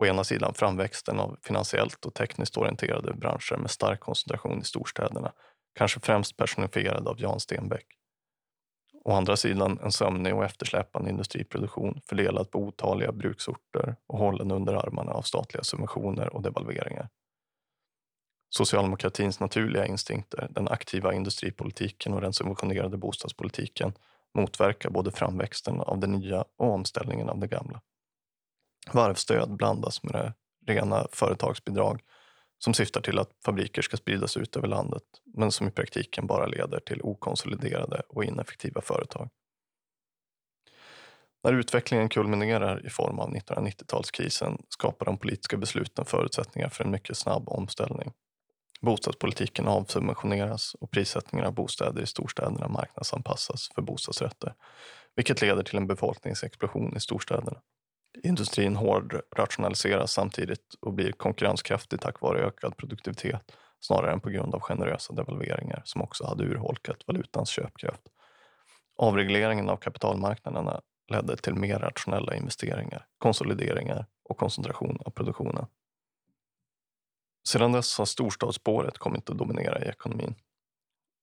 Å 0.00 0.06
ena 0.06 0.24
sidan 0.24 0.54
framväxten 0.54 1.20
av 1.20 1.38
finansiellt 1.42 2.04
och 2.04 2.14
tekniskt 2.14 2.56
orienterade 2.56 3.14
branscher 3.14 3.56
med 3.56 3.70
stark 3.70 4.00
koncentration 4.00 4.60
i 4.60 4.64
storstäderna, 4.64 5.32
kanske 5.74 6.00
främst 6.00 6.36
personifierad 6.36 7.08
av 7.08 7.20
Jan 7.20 7.40
Stenbeck. 7.40 7.86
Å 9.04 9.12
andra 9.12 9.36
sidan 9.36 9.78
en 9.82 9.92
sömnig 9.92 10.34
och 10.34 10.44
eftersläpande 10.44 11.10
industriproduktion 11.10 12.00
fördelad 12.06 12.50
på 12.50 12.58
otaliga 12.58 13.12
bruksorter 13.12 13.96
och 14.06 14.18
hållen 14.18 14.50
under 14.50 14.74
armarna 14.74 15.12
av 15.12 15.22
statliga 15.22 15.62
subventioner 15.62 16.34
och 16.34 16.42
devalveringar. 16.42 17.08
Socialdemokratins 18.56 19.40
naturliga 19.40 19.86
instinkter, 19.86 20.48
den 20.50 20.68
aktiva 20.68 21.14
industripolitiken 21.14 22.14
och 22.14 22.20
den 22.20 22.32
subventionerade 22.32 22.96
bostadspolitiken 22.96 23.92
motverkar 24.34 24.90
både 24.90 25.12
framväxten 25.12 25.80
av 25.80 26.00
det 26.00 26.06
nya 26.06 26.44
och 26.56 26.72
omställningen 26.72 27.28
av 27.28 27.38
det 27.38 27.46
gamla. 27.46 27.80
Varvstöd 28.92 29.56
blandas 29.56 30.02
med 30.02 30.12
det 30.12 30.34
rena 30.72 31.06
företagsbidrag 31.12 32.00
som 32.58 32.74
syftar 32.74 33.00
till 33.00 33.18
att 33.18 33.30
fabriker 33.44 33.82
ska 33.82 33.96
spridas 33.96 34.36
ut 34.36 34.56
över 34.56 34.68
landet 34.68 35.02
men 35.36 35.52
som 35.52 35.68
i 35.68 35.70
praktiken 35.70 36.26
bara 36.26 36.46
leder 36.46 36.80
till 36.80 37.00
okonsoliderade 37.02 38.02
och 38.08 38.24
ineffektiva 38.24 38.80
företag. 38.80 39.28
När 41.44 41.52
utvecklingen 41.52 42.08
kulminerar 42.08 42.86
i 42.86 42.90
form 42.90 43.18
av 43.18 43.34
1990-talskrisen 43.34 44.62
skapar 44.68 45.06
de 45.06 45.18
politiska 45.18 45.56
besluten 45.56 46.04
förutsättningar 46.04 46.68
för 46.68 46.84
en 46.84 46.90
mycket 46.90 47.16
snabb 47.16 47.48
omställning. 47.48 48.12
Bostadspolitiken 48.80 49.68
avsubventioneras 49.68 50.74
och 50.74 50.90
prissättningen 50.90 51.46
av 51.46 51.54
bostäder 51.54 52.02
i 52.02 52.06
storstäderna 52.06 52.68
marknadsanpassas 52.68 53.70
för 53.74 53.82
bostadsrätter, 53.82 54.54
vilket 55.16 55.42
leder 55.42 55.62
till 55.62 55.76
en 55.76 55.86
befolkningsexplosion 55.86 56.96
i 56.96 57.00
storstäderna. 57.00 57.60
Industrin 58.22 58.76
hårdrationaliseras 58.76 60.12
samtidigt 60.12 60.74
och 60.80 60.92
blir 60.92 61.12
konkurrenskraftig 61.12 62.00
tack 62.00 62.20
vare 62.20 62.38
ökad 62.38 62.76
produktivitet 62.76 63.42
snarare 63.80 64.12
än 64.12 64.20
på 64.20 64.30
grund 64.30 64.54
av 64.54 64.60
generösa 64.60 65.12
devalveringar 65.12 65.82
som 65.84 66.02
också 66.02 66.26
hade 66.26 66.44
urholkat 66.44 66.96
valutans 67.06 67.48
köpkraft. 67.48 68.02
Avregleringen 68.96 69.68
av 69.68 69.76
kapitalmarknaderna 69.76 70.80
ledde 71.10 71.36
till 71.36 71.54
mer 71.54 71.78
rationella 71.78 72.34
investeringar, 72.34 73.06
konsolideringar 73.18 74.06
och 74.24 74.38
koncentration 74.38 74.98
av 75.04 75.10
produktionen. 75.10 75.66
Sedan 77.48 77.72
dess 77.72 77.98
har 77.98 78.04
storstadsspåret 78.04 78.98
kommit 78.98 79.30
att 79.30 79.38
dominera 79.38 79.84
i 79.84 79.88
ekonomin. 79.88 80.34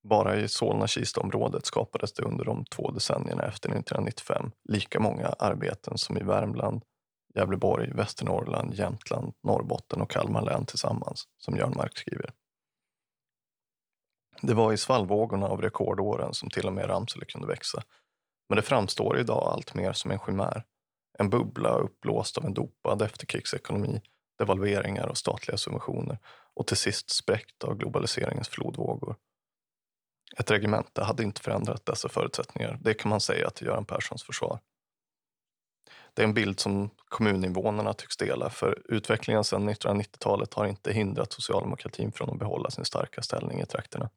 Bara 0.03 0.35
i 0.35 0.47
Solna-Kista-området 0.47 1.65
skapades 1.65 2.13
det 2.13 2.23
under 2.23 2.45
de 2.45 2.65
två 2.65 2.91
decennierna 2.91 3.43
efter 3.43 3.69
1995 3.69 4.51
lika 4.69 4.99
många 4.99 5.27
arbeten 5.27 5.97
som 5.97 6.17
i 6.17 6.23
Värmland, 6.23 6.83
Gävleborg, 7.35 7.91
Västernorrland, 7.93 8.73
Jämtland, 8.73 9.33
Norrbotten 9.43 10.01
och 10.01 10.09
Kalmar 10.09 10.41
län 10.41 10.65
tillsammans, 10.65 11.27
som 11.37 11.57
Jörn 11.57 11.73
Mark 11.75 11.97
skriver. 11.97 12.31
Det 14.41 14.53
var 14.53 14.73
i 14.73 14.77
svallvågorna 14.77 15.47
av 15.47 15.61
rekordåren 15.61 16.33
som 16.33 16.49
till 16.49 16.67
och 16.67 16.73
med 16.73 16.89
Ramsele 16.89 17.25
kunde 17.25 17.47
växa. 17.47 17.83
Men 18.49 18.55
det 18.55 18.61
framstår 18.61 19.19
idag 19.19 19.53
allt 19.53 19.73
mer 19.73 19.93
som 19.93 20.11
en 20.11 20.19
chimär. 20.19 20.63
En 21.19 21.29
bubbla 21.29 21.69
uppblåst 21.69 22.37
av 22.37 22.45
en 22.45 22.53
dopad 22.53 23.01
efterkrigsekonomi, 23.01 24.01
devalveringar 24.37 25.07
och 25.07 25.17
statliga 25.17 25.57
subventioner 25.57 26.17
och 26.53 26.67
till 26.67 26.77
sist 26.77 27.09
spräckt 27.09 27.63
av 27.63 27.77
globaliseringens 27.77 28.49
flodvågor. 28.49 29.15
Ett 30.37 30.51
regemente 30.51 31.03
hade 31.03 31.23
inte 31.23 31.41
förändrat 31.41 31.85
dessa 31.85 32.09
förutsättningar. 32.09 32.77
Det 32.81 32.93
kan 32.93 33.09
man 33.09 33.21
säga 33.21 33.49
till 33.49 33.67
Göran 33.67 33.85
Perssons 33.85 34.23
försvar. 34.23 34.59
Det 36.13 36.21
är 36.21 36.27
en 36.27 36.33
bild 36.33 36.59
som 36.59 36.89
kommuninvånarna 37.05 37.93
tycks 37.93 38.17
dela 38.17 38.49
för 38.49 38.81
utvecklingen 38.85 39.43
sedan 39.43 39.69
1990-talet 39.69 40.53
har 40.53 40.65
inte 40.65 40.93
hindrat 40.93 41.33
socialdemokratin 41.33 42.11
från 42.11 42.29
att 42.29 42.39
behålla 42.39 42.69
sin 42.69 42.85
starka 42.85 43.21
ställning 43.21 43.61
i 43.61 43.65
trakterna. 43.65 44.09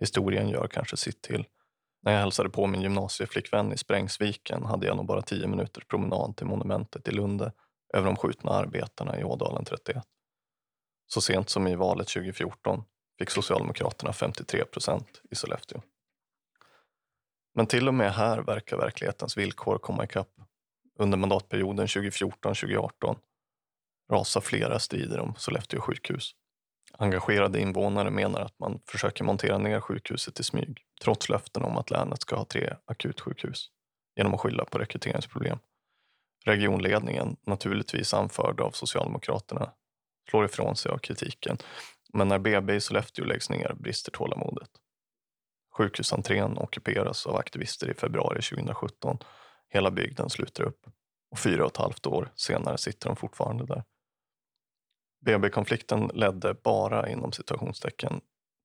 Historien 0.00 0.48
gör 0.48 0.66
kanske 0.66 0.96
sitt 0.96 1.22
till. 1.22 1.44
När 2.02 2.12
jag 2.12 2.20
hälsade 2.20 2.50
på 2.50 2.66
min 2.66 2.82
gymnasieflickvän 2.82 3.72
i 3.72 3.78
Sprängsviken 3.78 4.62
hade 4.62 4.86
jag 4.86 4.96
nog 4.96 5.06
bara 5.06 5.22
tio 5.22 5.46
minuters 5.46 5.84
promenad 5.84 6.36
till 6.36 6.46
monumentet 6.46 7.08
i 7.08 7.10
Lunde 7.10 7.52
över 7.92 8.06
de 8.06 8.16
skjutna 8.16 8.50
arbetarna 8.50 9.20
i 9.20 9.24
Ådalen 9.24 9.64
31. 9.64 10.04
Så 11.06 11.20
sent 11.20 11.48
som 11.48 11.66
i 11.66 11.74
valet 11.74 12.08
2014 12.08 12.84
fick 13.18 13.30
Socialdemokraterna 13.30 14.12
53 14.12 14.64
procent 14.64 15.22
i 15.30 15.34
Sollefteå. 15.34 15.82
Men 17.54 17.66
till 17.66 17.88
och 17.88 17.94
med 17.94 18.12
här 18.12 18.38
verkar 18.42 18.76
verklighetens 18.76 19.36
villkor 19.36 19.78
komma 19.78 20.04
ikapp. 20.04 20.30
Under 20.98 21.18
mandatperioden 21.18 21.86
2014-2018 21.86 23.16
rasar 24.12 24.40
flera 24.40 24.78
strider 24.78 25.20
om 25.20 25.34
Sollefteå 25.36 25.80
sjukhus. 25.80 26.34
Engagerade 26.98 27.60
invånare 27.60 28.10
menar 28.10 28.40
att 28.40 28.58
man 28.58 28.80
försöker 28.86 29.24
montera 29.24 29.58
ner 29.58 29.80
sjukhuset 29.80 30.40
i 30.40 30.42
smyg 30.42 30.78
trots 31.02 31.28
löften 31.28 31.62
om 31.62 31.76
att 31.76 31.90
länet 31.90 32.22
ska 32.22 32.36
ha 32.36 32.44
tre 32.44 32.74
akutsjukhus 32.84 33.70
genom 34.16 34.34
att 34.34 34.40
skylla 34.40 34.64
på 34.64 34.78
rekryteringsproblem. 34.78 35.58
Regionledningen, 36.44 37.36
naturligtvis 37.46 38.14
anförd 38.14 38.60
av 38.60 38.70
Socialdemokraterna, 38.70 39.72
slår 40.30 40.44
ifrån 40.44 40.76
sig 40.76 40.92
av 40.92 40.98
kritiken 40.98 41.58
men 42.12 42.28
när 42.28 42.38
BB 42.38 42.74
i 42.74 42.80
Sollefteå 42.80 43.24
läggs 43.24 43.50
ner 43.50 43.74
brister 43.74 44.12
tålamodet. 44.12 44.70
Sjukhusentrén 45.76 46.58
ockuperas 46.58 47.26
av 47.26 47.36
aktivister 47.36 47.90
i 47.90 47.94
februari 47.94 48.42
2017. 48.42 49.18
Hela 49.68 49.90
bygden 49.90 50.30
sluter 50.30 50.62
upp 50.62 50.86
och 51.30 51.38
fyra 51.38 51.64
och 51.64 51.70
ett 51.70 51.76
halvt 51.76 52.06
år 52.06 52.32
senare 52.34 52.78
sitter 52.78 53.08
de 53.08 53.16
fortfarande 53.16 53.66
där. 53.66 53.84
BB-konflikten 55.26 56.10
ledde 56.14 56.54
bara 56.54 57.10
inom 57.10 57.32
situationstecken 57.32 58.20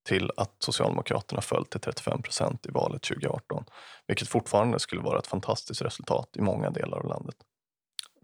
till 0.08 0.32
att 0.38 0.56
Socialdemokraterna 0.60 1.42
föll 1.42 1.66
till 1.66 1.80
35 1.80 2.22
procent 2.22 2.66
i 2.66 2.72
valet 2.72 3.02
2018, 3.02 3.66
vilket 4.08 4.28
fortfarande 4.28 4.80
skulle 4.80 5.02
vara 5.02 5.20
ett 5.20 5.28
fantastiskt 5.28 5.82
resultat 5.82 6.30
i 6.38 6.42
många 6.42 6.70
delar 6.70 6.98
av 6.98 7.06
landet. 7.06 7.36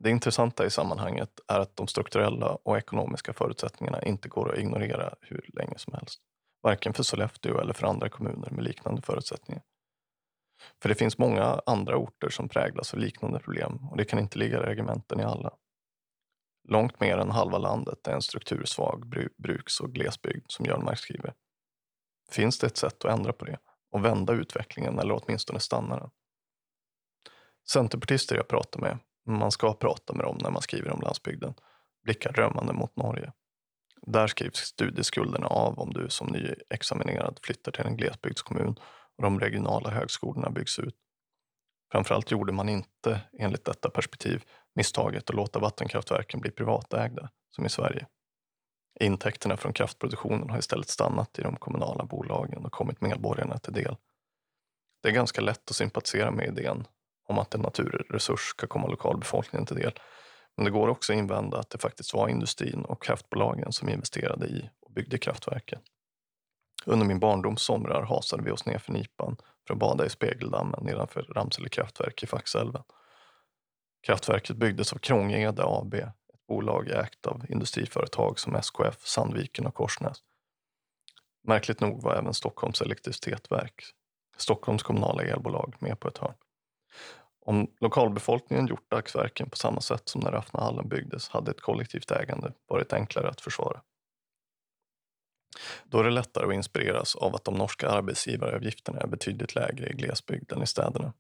Det 0.04 0.10
intressanta 0.10 0.66
i 0.66 0.70
sammanhanget 0.70 1.40
är 1.48 1.60
att 1.60 1.76
de 1.76 1.88
strukturella 1.88 2.58
och 2.64 2.78
ekonomiska 2.78 3.34
förutsättningarna 3.34 4.02
inte 4.02 4.30
går 4.30 4.54
att 4.54 4.60
ignorera 4.60 5.16
hur 5.22 5.50
länge 5.54 5.78
som 5.78 5.94
helst. 5.94 6.22
Varken 6.64 6.94
för 6.94 7.04
Sollefteå 7.04 7.60
eller 7.60 7.74
för 7.74 7.88
andra 7.88 8.10
kommuner 8.10 8.50
med 8.52 8.64
liknande 8.64 9.02
förutsättningar. 9.02 9.64
För 10.82 10.90
det 10.90 10.96
finns 10.96 11.18
många 11.18 11.62
andra 11.66 11.98
orter 11.98 12.30
som 12.30 12.50
präglas 12.50 12.94
av 12.94 13.00
liknande 13.00 13.40
problem 13.40 13.88
och 13.92 13.98
det 13.98 14.06
kan 14.06 14.20
inte 14.20 14.38
ligga 14.38 14.64
regementen 14.64 15.20
i 15.20 15.24
alla. 15.24 15.54
Långt 16.70 17.00
mer 17.00 17.18
än 17.18 17.32
halva 17.32 17.58
landet 17.58 18.08
är 18.08 18.14
en 18.14 18.22
struktursvag 18.22 19.06
bruks 19.38 19.80
och 19.80 19.94
glesbygd 19.94 20.46
som 20.52 20.66
Jörnmark 20.66 21.00
skriver. 21.00 21.34
Finns 22.32 22.60
det 22.60 22.68
ett 22.68 22.78
sätt 22.78 23.06
att 23.06 23.20
ändra 23.20 23.34
på 23.34 23.46
det 23.46 23.58
och 23.92 24.06
vända 24.06 24.34
utvecklingen 24.34 25.00
eller 25.00 25.22
åtminstone 25.24 25.60
stanna 25.60 26.00
den? 26.00 26.10
Centerpartister 27.70 28.36
jag 28.36 28.48
pratar 28.48 28.80
med 28.80 29.00
man 29.26 29.52
ska 29.52 29.74
prata 29.74 30.14
med 30.14 30.26
dem 30.26 30.38
när 30.42 30.52
man 30.52 30.62
skriver 30.62 30.92
om 30.92 31.02
landsbygden, 31.02 31.54
blickar 32.04 32.32
drömmande 32.32 32.74
mot 32.74 32.96
Norge. 32.96 33.34
Där 34.08 34.28
skrivs 34.28 34.58
studieskulderna 34.58 35.48
av 35.48 35.80
om 35.80 35.94
du 35.94 36.10
som 36.10 36.28
nyexaminerad 36.28 37.40
flyttar 37.44 37.72
till 37.72 37.86
en 37.86 37.98
glesbygdskommun 37.98 38.76
och 39.18 39.24
de 39.24 39.40
regionala 39.40 39.90
högskolorna 39.90 40.50
byggs 40.50 40.80
ut. 40.80 40.96
Framförallt 41.92 42.32
gjorde 42.32 42.52
man 42.52 42.70
inte, 42.70 43.22
enligt 43.40 43.66
detta 43.66 43.90
perspektiv, 43.90 44.44
misstaget 44.76 45.30
att 45.30 45.36
låta 45.36 45.60
vattenkraftverken 45.60 46.40
bli 46.40 46.52
privatägda, 46.52 47.30
som 47.56 47.66
i 47.66 47.70
Sverige. 47.70 48.08
Intäkterna 49.00 49.58
från 49.58 49.74
kraftproduktionen 49.74 50.50
har 50.50 50.58
istället 50.58 50.90
stannat 50.90 51.40
i 51.40 51.42
de 51.42 51.56
kommunala 51.56 52.06
bolagen 52.06 52.66
och 52.66 52.72
kommit 52.72 53.02
medborgarna 53.02 53.58
till 53.58 53.74
del. 53.74 53.98
Det 55.02 55.10
är 55.10 55.14
ganska 55.14 55.42
lätt 55.42 55.70
att 55.70 55.76
sympatisera 55.76 56.32
med 56.32 56.48
idén 56.48 56.88
om 57.28 57.40
att 57.40 57.56
en 57.56 57.62
naturresurs 57.62 58.40
ska 58.40 58.68
komma 58.68 58.88
lokalbefolkningen 58.88 59.66
till 59.66 59.76
del. 59.76 59.94
Men 60.58 60.66
det 60.66 60.72
går 60.72 60.88
också 60.88 61.14
att 61.14 61.18
invända 61.20 61.60
att 61.60 61.70
det 61.70 61.78
faktiskt 61.78 62.14
var 62.14 62.28
industrin 62.28 62.86
och 62.86 63.04
kraftbolagen 63.04 63.72
som 63.72 63.90
investerade 63.90 64.48
i 64.48 64.70
och 64.82 64.92
byggde 64.92 65.18
kraftverken. 65.18 65.80
Under 66.86 67.06
min 67.06 67.20
barndoms 67.20 67.62
somrar 67.62 68.02
hasade 68.02 68.44
vi 68.44 68.52
oss 68.52 68.66
ner 68.66 68.78
för 68.78 68.94
Nipan 68.94 69.38
för 69.68 69.74
att 69.74 69.80
bada 69.80 70.06
i 70.06 70.10
Spegeldammen 70.10 70.84
nedanför 70.84 71.22
Ramsele 71.22 71.70
kraftverk 71.70 72.24
i 72.24 72.28
Faxälven. 72.28 72.84
Kraftverket 74.08 74.58
byggdes 74.58 74.94
av 74.94 74.98
Krångede 74.98 75.64
AB, 75.66 75.94
ett 75.94 76.48
bolag 76.48 76.90
ägt 76.90 77.26
av 77.26 77.46
industriföretag 77.50 78.40
som 78.40 78.56
SKF, 78.56 79.02
Sandviken 79.08 79.66
och 79.66 79.76
Korsnäs. 79.76 80.18
Märkligt 81.44 81.80
nog 81.80 82.04
var 82.04 82.16
även 82.16 82.34
Stockholms 82.34 82.82
elektricitetsverk, 82.82 83.84
Stockholms 84.38 84.84
kommunala 84.84 85.24
elbolag, 85.24 85.76
med 85.80 86.00
på 86.00 86.08
ett 86.08 86.18
hörn. 86.18 86.36
Om 87.46 87.68
lokalbefolkningen 87.80 88.68
gjort 88.68 88.92
dagsverken 88.92 89.50
på 89.50 89.58
samma 89.58 89.82
sätt 89.82 90.10
som 90.10 90.22
när 90.22 90.32
Raffnahallen 90.32 90.90
byggdes 90.90 91.30
hade 91.30 91.52
ett 91.52 91.62
kollektivt 91.62 92.12
ägande 92.12 92.54
varit 92.68 92.94
enklare 92.94 93.30
att 93.30 93.42
försvara. 93.42 93.82
Då 95.84 96.00
är 96.00 96.04
det 96.04 96.10
lättare 96.10 96.48
att 96.48 96.54
inspireras 96.54 97.16
av 97.16 97.36
att 97.36 97.44
de 97.44 97.54
norska 97.56 97.90
arbetsgivaravgifterna 97.90 99.00
är 99.00 99.08
betydligt 99.08 99.56
lägre 99.56 99.90
i 99.90 99.94
glesbygd 99.94 100.52
än 100.52 100.64
i 100.64 100.68
städerna. 100.68 101.14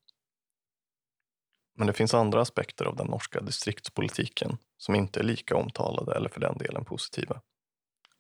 Men 1.77 1.87
det 1.87 1.93
finns 1.93 2.13
andra 2.13 2.41
aspekter 2.41 2.85
av 2.85 2.95
den 2.95 3.07
norska 3.07 3.41
distriktspolitiken 3.41 4.57
som 4.77 4.95
inte 4.95 5.19
är 5.19 5.23
lika 5.23 5.55
omtalade 5.55 6.15
eller 6.15 6.29
för 6.29 6.39
den 6.39 6.57
delen 6.57 6.85
positiva. 6.85 7.41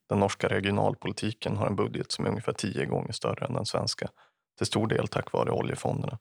Den 0.09 0.19
norska 0.19 0.47
regionalpolitiken 0.47 1.57
har 1.57 1.67
en 1.67 1.75
budget 1.75 2.11
som 2.11 2.25
är 2.25 2.29
ungefär 2.29 2.53
tio 2.53 2.85
gånger 2.85 3.11
större 3.11 3.45
än 3.45 3.53
den 3.53 3.65
svenska, 3.65 4.09
till 4.57 4.67
stor 4.67 4.87
del 4.87 5.07
tack 5.07 5.31
vare 5.31 5.51
oljefonderna. 5.51 6.19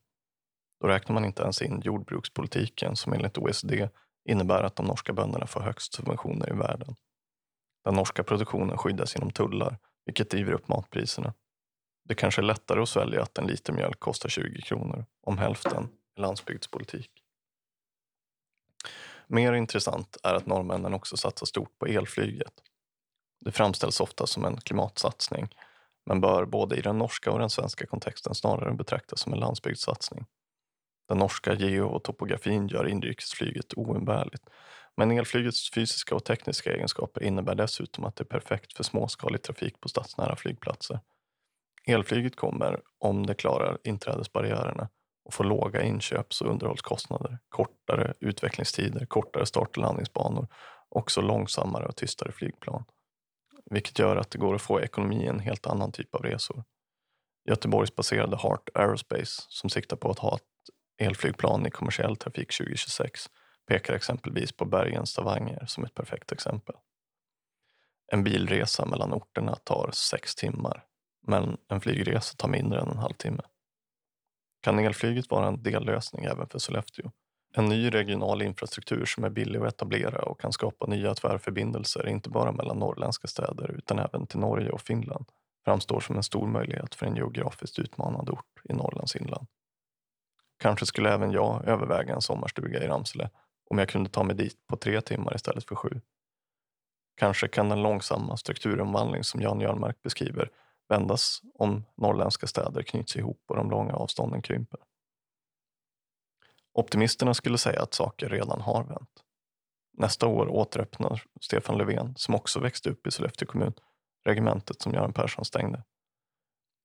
Då 0.80 0.88
räknar 0.88 1.14
man 1.14 1.24
inte 1.24 1.42
ens 1.42 1.62
in 1.62 1.80
jordbrukspolitiken 1.80 2.96
som 2.96 3.12
enligt 3.12 3.38
OECD 3.38 3.88
innebär 4.24 4.62
att 4.62 4.76
de 4.76 4.86
norska 4.86 5.12
bönderna 5.12 5.46
får 5.46 5.60
högst 5.60 5.94
subventioner 5.94 6.52
i 6.52 6.56
världen. 6.56 6.96
Den 7.84 7.94
norska 7.94 8.24
produktionen 8.24 8.78
skyddas 8.78 9.14
genom 9.14 9.30
tullar, 9.30 9.78
vilket 10.06 10.30
driver 10.30 10.52
upp 10.52 10.68
matpriserna. 10.68 11.34
Det 12.04 12.14
kanske 12.14 12.40
är 12.40 12.44
lättare 12.44 12.80
att 12.80 12.88
svälja 12.88 13.22
att 13.22 13.38
en 13.38 13.46
liter 13.46 13.72
mjölk 13.72 14.00
kostar 14.00 14.28
20 14.28 14.62
kronor, 14.62 15.04
om 15.22 15.38
hälften 15.38 15.88
är 16.16 16.20
landsbygdspolitik. 16.20 17.10
Mer 19.26 19.52
intressant 19.52 20.16
är 20.22 20.34
att 20.34 20.46
norrmännen 20.46 20.94
också 20.94 21.16
satsar 21.16 21.46
stort 21.46 21.78
på 21.78 21.86
elflyget. 21.86 22.52
Det 23.40 23.52
framställs 23.52 24.00
ofta 24.00 24.26
som 24.26 24.44
en 24.44 24.60
klimatsatsning, 24.60 25.54
men 26.06 26.20
bör 26.20 26.44
både 26.44 26.76
i 26.76 26.80
den 26.80 26.98
norska 26.98 27.30
och 27.30 27.38
den 27.38 27.50
svenska 27.50 27.86
kontexten 27.86 28.34
snarare 28.34 28.74
betraktas 28.74 29.20
som 29.20 29.32
en 29.32 29.40
landsbygdssatsning. 29.40 30.26
Den 31.10 31.18
norska 31.18 31.54
geotopografin 31.54 32.68
gör 32.68 32.88
inrikesflyget 32.88 33.74
oumbärligt 33.76 34.42
men 34.96 35.10
elflygets 35.10 35.70
fysiska 35.70 36.14
och 36.14 36.24
tekniska 36.24 36.72
egenskaper 36.72 37.22
innebär 37.22 37.54
dessutom 37.54 38.04
att 38.04 38.16
det 38.16 38.22
är 38.22 38.38
perfekt 38.38 38.72
för 38.76 38.84
småskalig 38.84 39.42
trafik 39.42 39.80
på 39.80 39.88
stadsnära 39.88 40.36
flygplatser. 40.36 41.00
Elflyget 41.86 42.36
kommer, 42.36 42.80
om 42.98 43.26
det 43.26 43.34
klarar 43.34 43.78
inträdesbarriärerna, 43.84 44.88
att 45.28 45.34
få 45.34 45.42
låga 45.42 45.82
inköps 45.82 46.40
och 46.40 46.50
underhållskostnader, 46.50 47.38
kortare 47.48 48.14
utvecklingstider, 48.20 49.06
kortare 49.06 49.46
start 49.46 49.76
och 49.76 49.82
landningsbanor 49.82 50.48
också 50.88 51.20
långsammare 51.20 51.86
och 51.86 51.96
tystare 51.96 52.32
flygplan. 52.32 52.84
Vilket 53.70 53.98
gör 53.98 54.16
att 54.16 54.30
det 54.30 54.38
går 54.38 54.54
att 54.54 54.62
få 54.62 54.80
ekonomi 54.80 55.24
i 55.24 55.26
en 55.26 55.40
helt 55.40 55.66
annan 55.66 55.92
typ 55.92 56.14
av 56.14 56.22
resor. 56.22 56.64
Göteborgsbaserade 57.48 58.36
Heart 58.36 58.68
Aerospace, 58.74 59.42
som 59.48 59.70
siktar 59.70 59.96
på 59.96 60.10
att 60.10 60.18
ha 60.18 60.38
elflygplan 61.00 61.66
i 61.66 61.70
kommersiell 61.70 62.16
trafik 62.16 62.58
2026, 62.58 63.30
pekar 63.66 63.94
exempelvis 63.94 64.52
på 64.52 64.64
Bergen-Stavanger 64.64 65.66
som 65.66 65.84
ett 65.84 65.94
perfekt 65.94 66.32
exempel. 66.32 66.74
En 68.12 68.24
bilresa 68.24 68.86
mellan 68.86 69.12
orterna 69.12 69.54
tar 69.54 69.90
sex 69.92 70.34
timmar, 70.34 70.84
men 71.26 71.56
en 71.68 71.80
flygresa 71.80 72.36
tar 72.36 72.48
mindre 72.48 72.80
än 72.80 72.88
en 72.88 72.98
halvtimme. 72.98 73.42
Kan 74.62 74.78
elflyget 74.78 75.30
vara 75.30 75.46
en 75.46 75.62
dellösning 75.62 76.24
även 76.24 76.48
för 76.48 76.58
Sollefteå? 76.58 77.10
En 77.54 77.68
ny 77.68 77.90
regional 77.90 78.42
infrastruktur 78.42 79.04
som 79.04 79.24
är 79.24 79.30
billig 79.30 79.58
att 79.58 79.74
etablera 79.74 80.22
och 80.22 80.40
kan 80.40 80.52
skapa 80.52 80.86
nya 80.86 81.14
tvärförbindelser 81.14 82.08
inte 82.08 82.30
bara 82.30 82.52
mellan 82.52 82.78
norrländska 82.78 83.28
städer 83.28 83.74
utan 83.78 83.98
även 83.98 84.26
till 84.26 84.38
Norge 84.38 84.70
och 84.70 84.80
Finland 84.80 85.26
framstår 85.64 86.00
som 86.00 86.16
en 86.16 86.22
stor 86.22 86.46
möjlighet 86.46 86.94
för 86.94 87.06
en 87.06 87.16
geografiskt 87.16 87.78
utmanande 87.78 88.32
ort 88.32 88.60
i 88.68 88.72
Norrlands 88.72 89.16
inland. 89.16 89.46
Kanske 90.60 90.86
skulle 90.86 91.14
även 91.14 91.30
jag 91.30 91.64
överväga 91.68 92.14
en 92.14 92.20
sommarstuga 92.20 92.84
i 92.84 92.88
Ramsele 92.88 93.30
om 93.70 93.78
jag 93.78 93.88
kunde 93.88 94.10
ta 94.10 94.22
mig 94.22 94.36
dit 94.36 94.66
på 94.66 94.76
tre 94.76 95.00
timmar 95.00 95.34
istället 95.34 95.64
för 95.64 95.74
sju. 95.74 96.00
Kanske 97.16 97.48
kan 97.48 97.68
den 97.68 97.82
långsamma 97.82 98.36
strukturomvandling 98.36 99.24
som 99.24 99.40
Jan 99.40 99.60
Jörnmark 99.60 100.02
beskriver 100.02 100.50
vändas 100.88 101.40
om 101.54 101.84
norrländska 101.96 102.46
städer 102.46 102.82
knyts 102.82 103.16
ihop 103.16 103.44
och 103.48 103.56
de 103.56 103.70
långa 103.70 103.92
avstånden 103.92 104.42
krymper. 104.42 104.80
Optimisterna 106.72 107.34
skulle 107.34 107.58
säga 107.58 107.82
att 107.82 107.94
saker 107.94 108.28
redan 108.28 108.60
har 108.60 108.84
vänt. 108.84 109.24
Nästa 109.92 110.26
år 110.26 110.48
återöppnar 110.48 111.22
Stefan 111.40 111.78
Löfven, 111.78 112.14
som 112.16 112.34
också 112.34 112.60
växte 112.60 112.90
upp 112.90 113.06
i 113.06 113.10
Sollefteå 113.10 113.48
kommun, 113.48 113.72
regementet 114.24 114.82
som 114.82 114.92
Göran 114.92 115.12
Persson 115.12 115.44
stängde. 115.44 115.84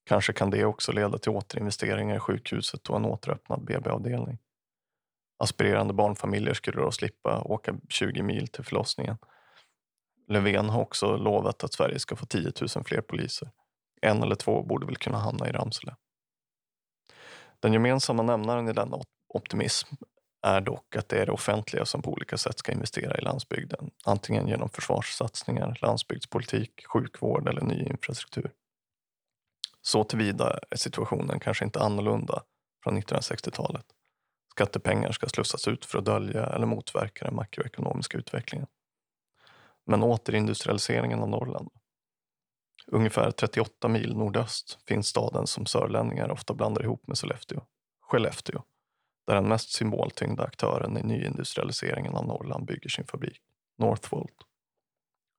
Kanske 0.06 0.34
kan 0.34 0.50
det 0.50 0.66
också 0.66 0.92
leda 0.92 1.18
till 1.18 1.32
återinvesteringar 1.32 2.16
i 2.16 2.20
sjukhuset 2.20 2.90
och 2.90 2.96
en 2.96 3.06
återöppnad 3.06 3.66
BB-avdelning. 3.66 4.38
Aspirerande 5.38 5.94
barnfamiljer 5.94 6.54
skulle 6.54 6.82
då 6.82 6.92
slippa 6.92 7.42
åka 7.42 7.76
20 7.90 8.24
mil 8.24 8.48
till 8.48 8.64
förlossningen. 8.64 9.18
Löfven 10.28 10.70
har 10.70 10.82
också 10.82 11.18
lovat 11.18 11.64
att 11.64 11.74
Sverige 11.74 12.00
ska 12.00 12.16
få 12.16 12.26
10 12.26 12.52
000 12.76 12.86
fler 12.86 13.02
poliser. 13.02 13.50
En 14.02 14.24
eller 14.24 14.36
två 14.36 14.64
borde 14.64 14.86
väl 14.86 14.98
kunna 14.98 15.18
hamna 15.18 15.50
i 15.50 15.52
Ramsele. 15.52 15.96
Den 17.60 17.74
gemensamma 17.74 18.24
nämnaren 18.24 18.68
i 18.68 18.74
denna 18.74 18.98
optimism 19.28 19.96
är 20.42 20.62
dock 20.62 20.96
att 20.96 21.10
det 21.10 21.22
är 21.22 21.26
det 21.26 21.32
offentliga 21.32 21.86
som 21.86 22.02
på 22.02 22.12
olika 22.12 22.38
sätt 22.38 22.60
ska 22.60 22.72
investera 22.72 23.18
i 23.18 23.22
landsbygden, 23.22 23.92
antingen 24.04 24.48
genom 24.48 24.70
försvarssatsningar, 24.70 25.78
landsbygdspolitik, 25.82 26.86
sjukvård 26.86 27.50
eller 27.50 27.62
ny 27.62 27.84
infrastruktur. 27.84 28.52
Så 29.88 30.04
tillvida 30.04 30.60
är 30.72 30.78
situationen 30.78 31.40
kanske 31.40 31.66
inte 31.66 31.80
annorlunda 31.80 32.44
från 32.84 33.02
1960-talet. 33.02 33.86
Skattepengar 34.52 35.12
ska 35.12 35.28
slussas 35.28 35.68
ut 35.68 35.86
för 35.86 35.98
att 35.98 36.06
dölja 36.06 36.46
eller 36.46 36.66
motverka 36.66 37.26
den 37.26 37.36
makroekonomiska 37.36 38.18
utvecklingen. 38.18 38.68
Men 39.86 40.04
återindustrialiseringen 40.04 41.20
av 41.20 41.30
Norrland. 41.30 41.70
Ungefär 42.88 43.32
38 43.32 43.88
mil 43.88 44.16
nordöst 44.16 44.80
finns 44.88 45.08
staden 45.08 45.48
som 45.48 45.66
sörlänningar 45.66 46.32
ofta 46.32 46.54
blandar 46.54 46.84
ihop 46.84 47.08
med 47.08 47.18
Sollefteå, 47.18 47.62
Skellefteå, 48.02 48.62
där 49.28 49.36
den 49.36 49.48
mest 49.48 49.74
symboltyngda 49.74 50.44
aktören 50.44 50.98
i 50.98 51.04
nyindustrialiseringen 51.04 52.16
av 52.16 52.28
Norrland 52.28 52.66
bygger 52.66 52.90
sin 52.90 53.08
fabrik, 53.08 53.42
Northvolt. 53.78 54.38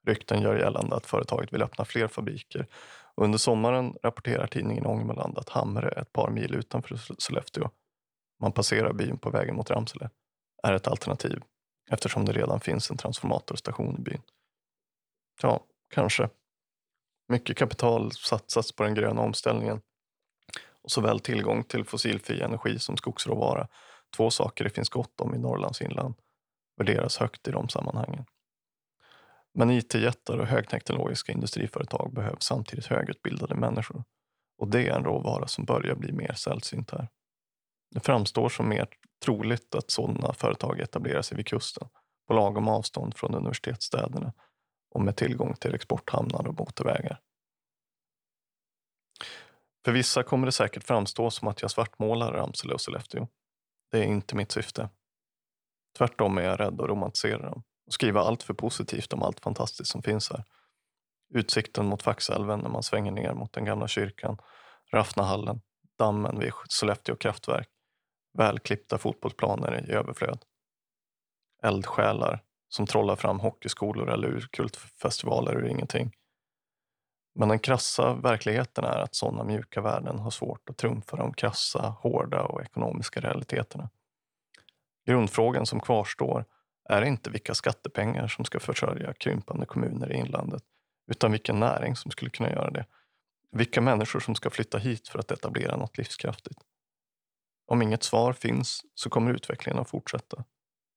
Rykten 0.06 0.42
gör 0.42 0.58
gällande 0.58 0.96
att 0.96 1.06
företaget 1.06 1.52
vill 1.52 1.62
öppna 1.62 1.84
fler 1.84 2.08
fabriker 2.08 2.66
under 3.16 3.38
sommaren 3.38 3.96
rapporterar 4.02 4.46
tidningen 4.46 4.86
Ångermanland 4.86 5.38
att 5.38 5.48
Hamre, 5.48 5.88
ett 5.88 6.12
par 6.12 6.30
mil 6.30 6.54
utanför 6.54 7.00
Sollefteå, 7.18 7.70
man 8.40 8.52
passerar 8.52 8.92
byn 8.92 9.18
på 9.18 9.30
vägen 9.30 9.56
mot 9.56 9.70
Ramsele, 9.70 10.10
är 10.62 10.72
ett 10.72 10.88
alternativ 10.88 11.42
eftersom 11.90 12.24
det 12.24 12.32
redan 12.32 12.60
finns 12.60 12.90
en 12.90 12.96
transformatorstation 12.96 13.96
i 13.98 14.00
byn. 14.00 14.22
Ja, 15.42 15.64
kanske. 15.94 16.28
Mycket 17.28 17.56
kapital 17.56 18.12
satsas 18.12 18.72
på 18.72 18.82
den 18.82 18.94
gröna 18.94 19.20
omställningen 19.20 19.80
och 20.82 20.90
såväl 20.90 21.20
tillgång 21.20 21.64
till 21.64 21.84
fossilfri 21.84 22.40
energi 22.40 22.78
som 22.78 22.96
skogsråvara, 22.96 23.68
två 24.16 24.30
saker 24.30 24.64
det 24.64 24.70
finns 24.70 24.88
gott 24.88 25.20
om 25.20 25.34
i 25.34 25.38
Norrlands 25.38 25.82
inland, 25.82 26.14
värderas 26.76 27.16
högt 27.16 27.48
i 27.48 27.50
de 27.50 27.68
sammanhangen. 27.68 28.24
Men 29.58 29.70
IT-jättar 29.70 30.38
och 30.38 30.46
högteknologiska 30.46 31.32
industriföretag 31.32 32.12
behöver 32.14 32.38
samtidigt 32.40 32.86
högutbildade 32.86 33.54
människor 33.54 34.04
och 34.58 34.68
det 34.68 34.88
är 34.88 34.96
en 34.96 35.04
råvara 35.04 35.46
som 35.46 35.64
börjar 35.64 35.94
bli 35.94 36.12
mer 36.12 36.32
sällsynt 36.32 36.90
här. 36.90 37.08
Det 37.94 38.00
framstår 38.00 38.48
som 38.48 38.68
mer 38.68 38.88
troligt 39.24 39.74
att 39.74 39.90
sådana 39.90 40.32
företag 40.32 40.80
etablerar 40.80 41.22
sig 41.22 41.36
vid 41.36 41.46
kusten 41.46 41.88
på 42.28 42.34
lagom 42.34 42.68
avstånd 42.68 43.16
från 43.16 43.34
universitetsstäderna 43.34 44.32
och 44.94 45.00
med 45.00 45.16
tillgång 45.16 45.54
till 45.54 45.74
exporthamnar 45.74 46.48
och 46.48 46.58
motorvägar. 46.58 47.20
För 49.84 49.92
vissa 49.92 50.22
kommer 50.22 50.46
det 50.46 50.52
säkert 50.52 50.84
framstå 50.84 51.30
som 51.30 51.48
att 51.48 51.62
jag 51.62 51.70
svartmålar 51.70 52.32
Ramsele 52.32 52.74
och 52.74 52.80
Sollefteå. 52.80 53.28
Det 53.90 53.98
är 53.98 54.04
inte 54.04 54.36
mitt 54.36 54.52
syfte. 54.52 54.90
Tvärtom 55.98 56.38
är 56.38 56.42
jag 56.42 56.60
rädd 56.60 56.80
att 56.80 56.88
romantisera 56.88 57.50
dem 57.50 57.62
och 57.86 57.92
skriva 57.92 58.20
allt 58.20 58.42
för 58.42 58.54
positivt 58.54 59.12
om 59.12 59.22
allt 59.22 59.40
fantastiskt 59.40 59.90
som 59.90 60.02
finns 60.02 60.30
här. 60.30 60.44
Utsikten 61.34 61.86
mot 61.86 62.02
Faxälven 62.02 62.60
när 62.60 62.68
man 62.68 62.82
svänger 62.82 63.12
ner 63.12 63.34
mot 63.34 63.52
den 63.52 63.64
gamla 63.64 63.88
kyrkan, 63.88 64.38
Raffnahallen, 64.92 65.60
dammen 65.98 66.38
vid 66.38 66.52
Sollefteå 66.68 67.16
kraftverk, 67.16 67.68
välklippta 68.38 68.98
fotbollsplaner 68.98 69.90
i 69.90 69.92
överflöd. 69.92 70.44
Eldsjälar 71.62 72.42
som 72.68 72.86
trollar 72.86 73.16
fram 73.16 73.40
hockeyskolor 73.40 74.10
eller 74.10 74.28
urkultfestivaler 74.28 75.56
ur 75.56 75.66
ingenting. 75.66 76.12
Men 77.34 77.48
den 77.48 77.58
krassa 77.58 78.14
verkligheten 78.14 78.84
är 78.84 78.98
att 78.98 79.14
sådana 79.14 79.44
mjuka 79.44 79.80
värden 79.80 80.18
har 80.18 80.30
svårt 80.30 80.70
att 80.70 80.76
trumfa 80.76 81.16
de 81.16 81.34
krassa, 81.34 81.96
hårda 82.00 82.42
och 82.42 82.62
ekonomiska 82.62 83.20
realiteterna. 83.20 83.90
Grundfrågan 85.06 85.66
som 85.66 85.80
kvarstår 85.80 86.44
är 86.88 87.02
inte 87.02 87.30
vilka 87.30 87.54
skattepengar 87.54 88.28
som 88.28 88.44
ska 88.44 88.60
försörja 88.60 89.12
krympande 89.12 89.66
kommuner 89.66 90.12
i 90.12 90.16
inlandet, 90.16 90.62
utan 91.10 91.32
vilken 91.32 91.60
näring 91.60 91.96
som 91.96 92.10
skulle 92.10 92.30
kunna 92.30 92.50
göra 92.50 92.70
det. 92.70 92.86
Vilka 93.52 93.80
människor 93.80 94.20
som 94.20 94.34
ska 94.34 94.50
flytta 94.50 94.78
hit 94.78 95.08
för 95.08 95.18
att 95.18 95.30
etablera 95.30 95.76
något 95.76 95.98
livskraftigt. 95.98 96.58
Om 97.66 97.82
inget 97.82 98.02
svar 98.02 98.32
finns 98.32 98.82
så 98.94 99.10
kommer 99.10 99.30
utvecklingen 99.30 99.80
att 99.80 99.90
fortsätta. 99.90 100.44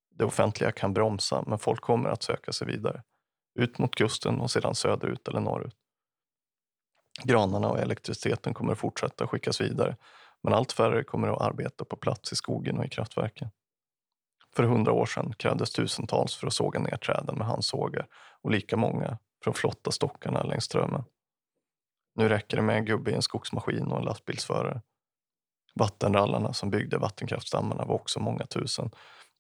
Det 0.10 0.26
offentliga 0.26 0.72
kan 0.72 0.94
bromsa, 0.94 1.44
men 1.48 1.60
folk 1.60 1.82
kommer 1.82 2.10
att 2.10 2.24
söka 2.24 2.52
sig 2.52 2.68
vidare. 2.68 3.04
Ut 3.60 3.78
mot 3.78 3.96
kusten 3.96 4.42
och 4.42 4.52
sedan 4.52 4.76
söderut 4.76 5.28
eller 5.28 5.40
norrut. 5.40 5.76
Granarna 7.24 7.70
och 7.70 7.80
elektriciteten 7.80 8.54
kommer 8.54 8.72
att 8.72 8.80
fortsätta 8.80 9.28
skickas 9.28 9.62
vidare, 9.62 9.96
men 10.44 10.54
allt 10.54 10.72
färre 10.72 11.04
kommer 11.04 11.28
att 11.28 11.42
arbeta 11.42 11.86
på 11.86 11.96
plats 11.96 12.32
i 12.34 12.36
skogen 12.36 12.78
och 12.78 12.86
i 12.86 12.90
kraftverken. 12.90 13.50
För 14.56 14.64
hundra 14.64 14.92
år 14.92 15.06
sedan 15.06 15.34
krävdes 15.38 15.72
tusentals 15.72 16.36
för 16.36 16.48
att 16.48 16.54
såga 16.54 16.80
ner 16.80 16.98
träden 16.98 17.38
med 17.38 17.48
handsågar 17.48 18.08
och 18.42 18.52
lika 18.52 18.78
många 18.78 19.18
för 19.44 19.52
att 19.52 19.58
flotta 19.58 19.92
stockarna 19.92 20.44
längs 20.44 20.64
strömmen. 20.64 21.04
Nu 22.16 22.30
räcker 22.30 22.58
det 22.58 22.64
med 22.64 22.78
en 22.78 22.86
gubbe 22.86 23.12
i 23.12 23.14
en 23.14 23.22
skogsmaskin 23.22 23.88
och 23.88 23.98
en 23.98 24.06
lastbilsförare. 24.06 24.82
Vattenrallarna 25.76 26.54
som 26.54 26.70
byggde 26.70 26.98
vattenkraftsdammarna 26.98 27.86
var 27.86 27.96
också 27.96 28.20
många 28.20 28.46
tusen 28.46 28.92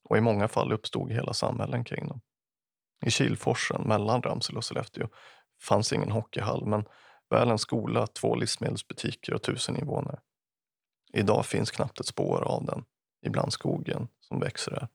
och 0.03 0.17
i 0.17 0.21
många 0.21 0.47
fall 0.47 0.71
uppstod 0.71 1.11
hela 1.11 1.33
samhällen 1.33 1.83
kring 1.83 2.07
dem. 2.07 2.21
I 3.05 3.11
Kilforsen 3.11 3.81
mellan 3.81 4.21
Ramsel 4.21 4.57
och 4.57 4.63
Sollefteå 4.63 5.07
fanns 5.61 5.93
ingen 5.93 6.11
hockeyhall 6.11 6.65
men 6.65 6.85
väl 7.29 7.49
en 7.49 7.57
skola, 7.57 8.07
två 8.07 8.35
livsmedelsbutiker 8.35 9.33
och 9.33 9.43
tusen 9.43 9.77
invånare. 9.77 10.19
Idag 11.13 11.45
finns 11.45 11.71
knappt 11.71 11.99
ett 11.99 12.05
spår 12.05 12.41
av 12.41 12.65
den, 12.65 12.85
ibland 13.25 13.53
skogen 13.53 14.07
som 14.19 14.39
växer 14.39 14.71
där. 14.71 14.87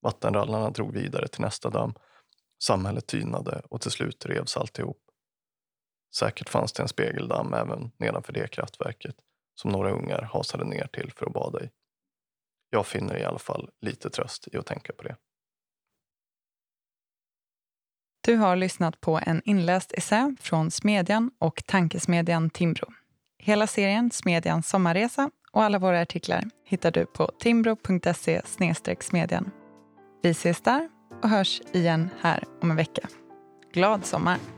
Vattenrallarna 0.00 0.70
drog 0.70 0.92
vidare 0.92 1.28
till 1.28 1.40
nästa 1.40 1.70
damm. 1.70 1.94
Samhället 2.62 3.06
tynade 3.06 3.62
och 3.70 3.80
till 3.80 3.90
slut 3.90 4.26
revs 4.26 4.56
alltihop. 4.56 5.00
Säkert 6.14 6.48
fanns 6.48 6.72
det 6.72 6.82
en 6.82 6.88
spegeldamm 6.88 7.54
även 7.54 7.90
nedanför 7.96 8.32
det 8.32 8.48
kraftverket 8.48 9.16
som 9.54 9.70
några 9.70 9.90
ungar 9.90 10.22
hasade 10.22 10.64
ner 10.64 10.86
till 10.92 11.12
för 11.16 11.26
att 11.26 11.32
bada 11.32 11.64
i. 11.64 11.70
Jag 12.70 12.86
finner 12.86 13.16
i 13.16 13.24
alla 13.24 13.38
fall 13.38 13.70
lite 13.80 14.10
tröst 14.10 14.48
i 14.52 14.56
att 14.56 14.66
tänka 14.66 14.92
på 14.92 15.02
det. 15.02 15.16
Du 18.20 18.36
har 18.36 18.56
lyssnat 18.56 19.00
på 19.00 19.20
en 19.26 19.42
inläst 19.44 19.92
essä 19.92 20.36
från 20.40 20.70
Smedjan 20.70 21.30
och 21.38 21.62
tankesmedjan 21.66 22.50
Timbro. 22.50 22.86
Hela 23.38 23.66
serien 23.66 24.10
Smedjans 24.10 24.68
sommarresa 24.68 25.30
och 25.52 25.62
alla 25.62 25.78
våra 25.78 26.00
artiklar 26.00 26.44
hittar 26.64 26.90
du 26.90 27.06
på 27.06 27.26
timbro.se 27.38 28.42
smedjan. 29.00 29.50
Vi 30.22 30.30
ses 30.30 30.60
där 30.60 30.88
och 31.22 31.28
hörs 31.28 31.60
igen 31.72 32.10
här 32.20 32.44
om 32.60 32.70
en 32.70 32.76
vecka. 32.76 33.08
Glad 33.72 34.06
sommar! 34.06 34.57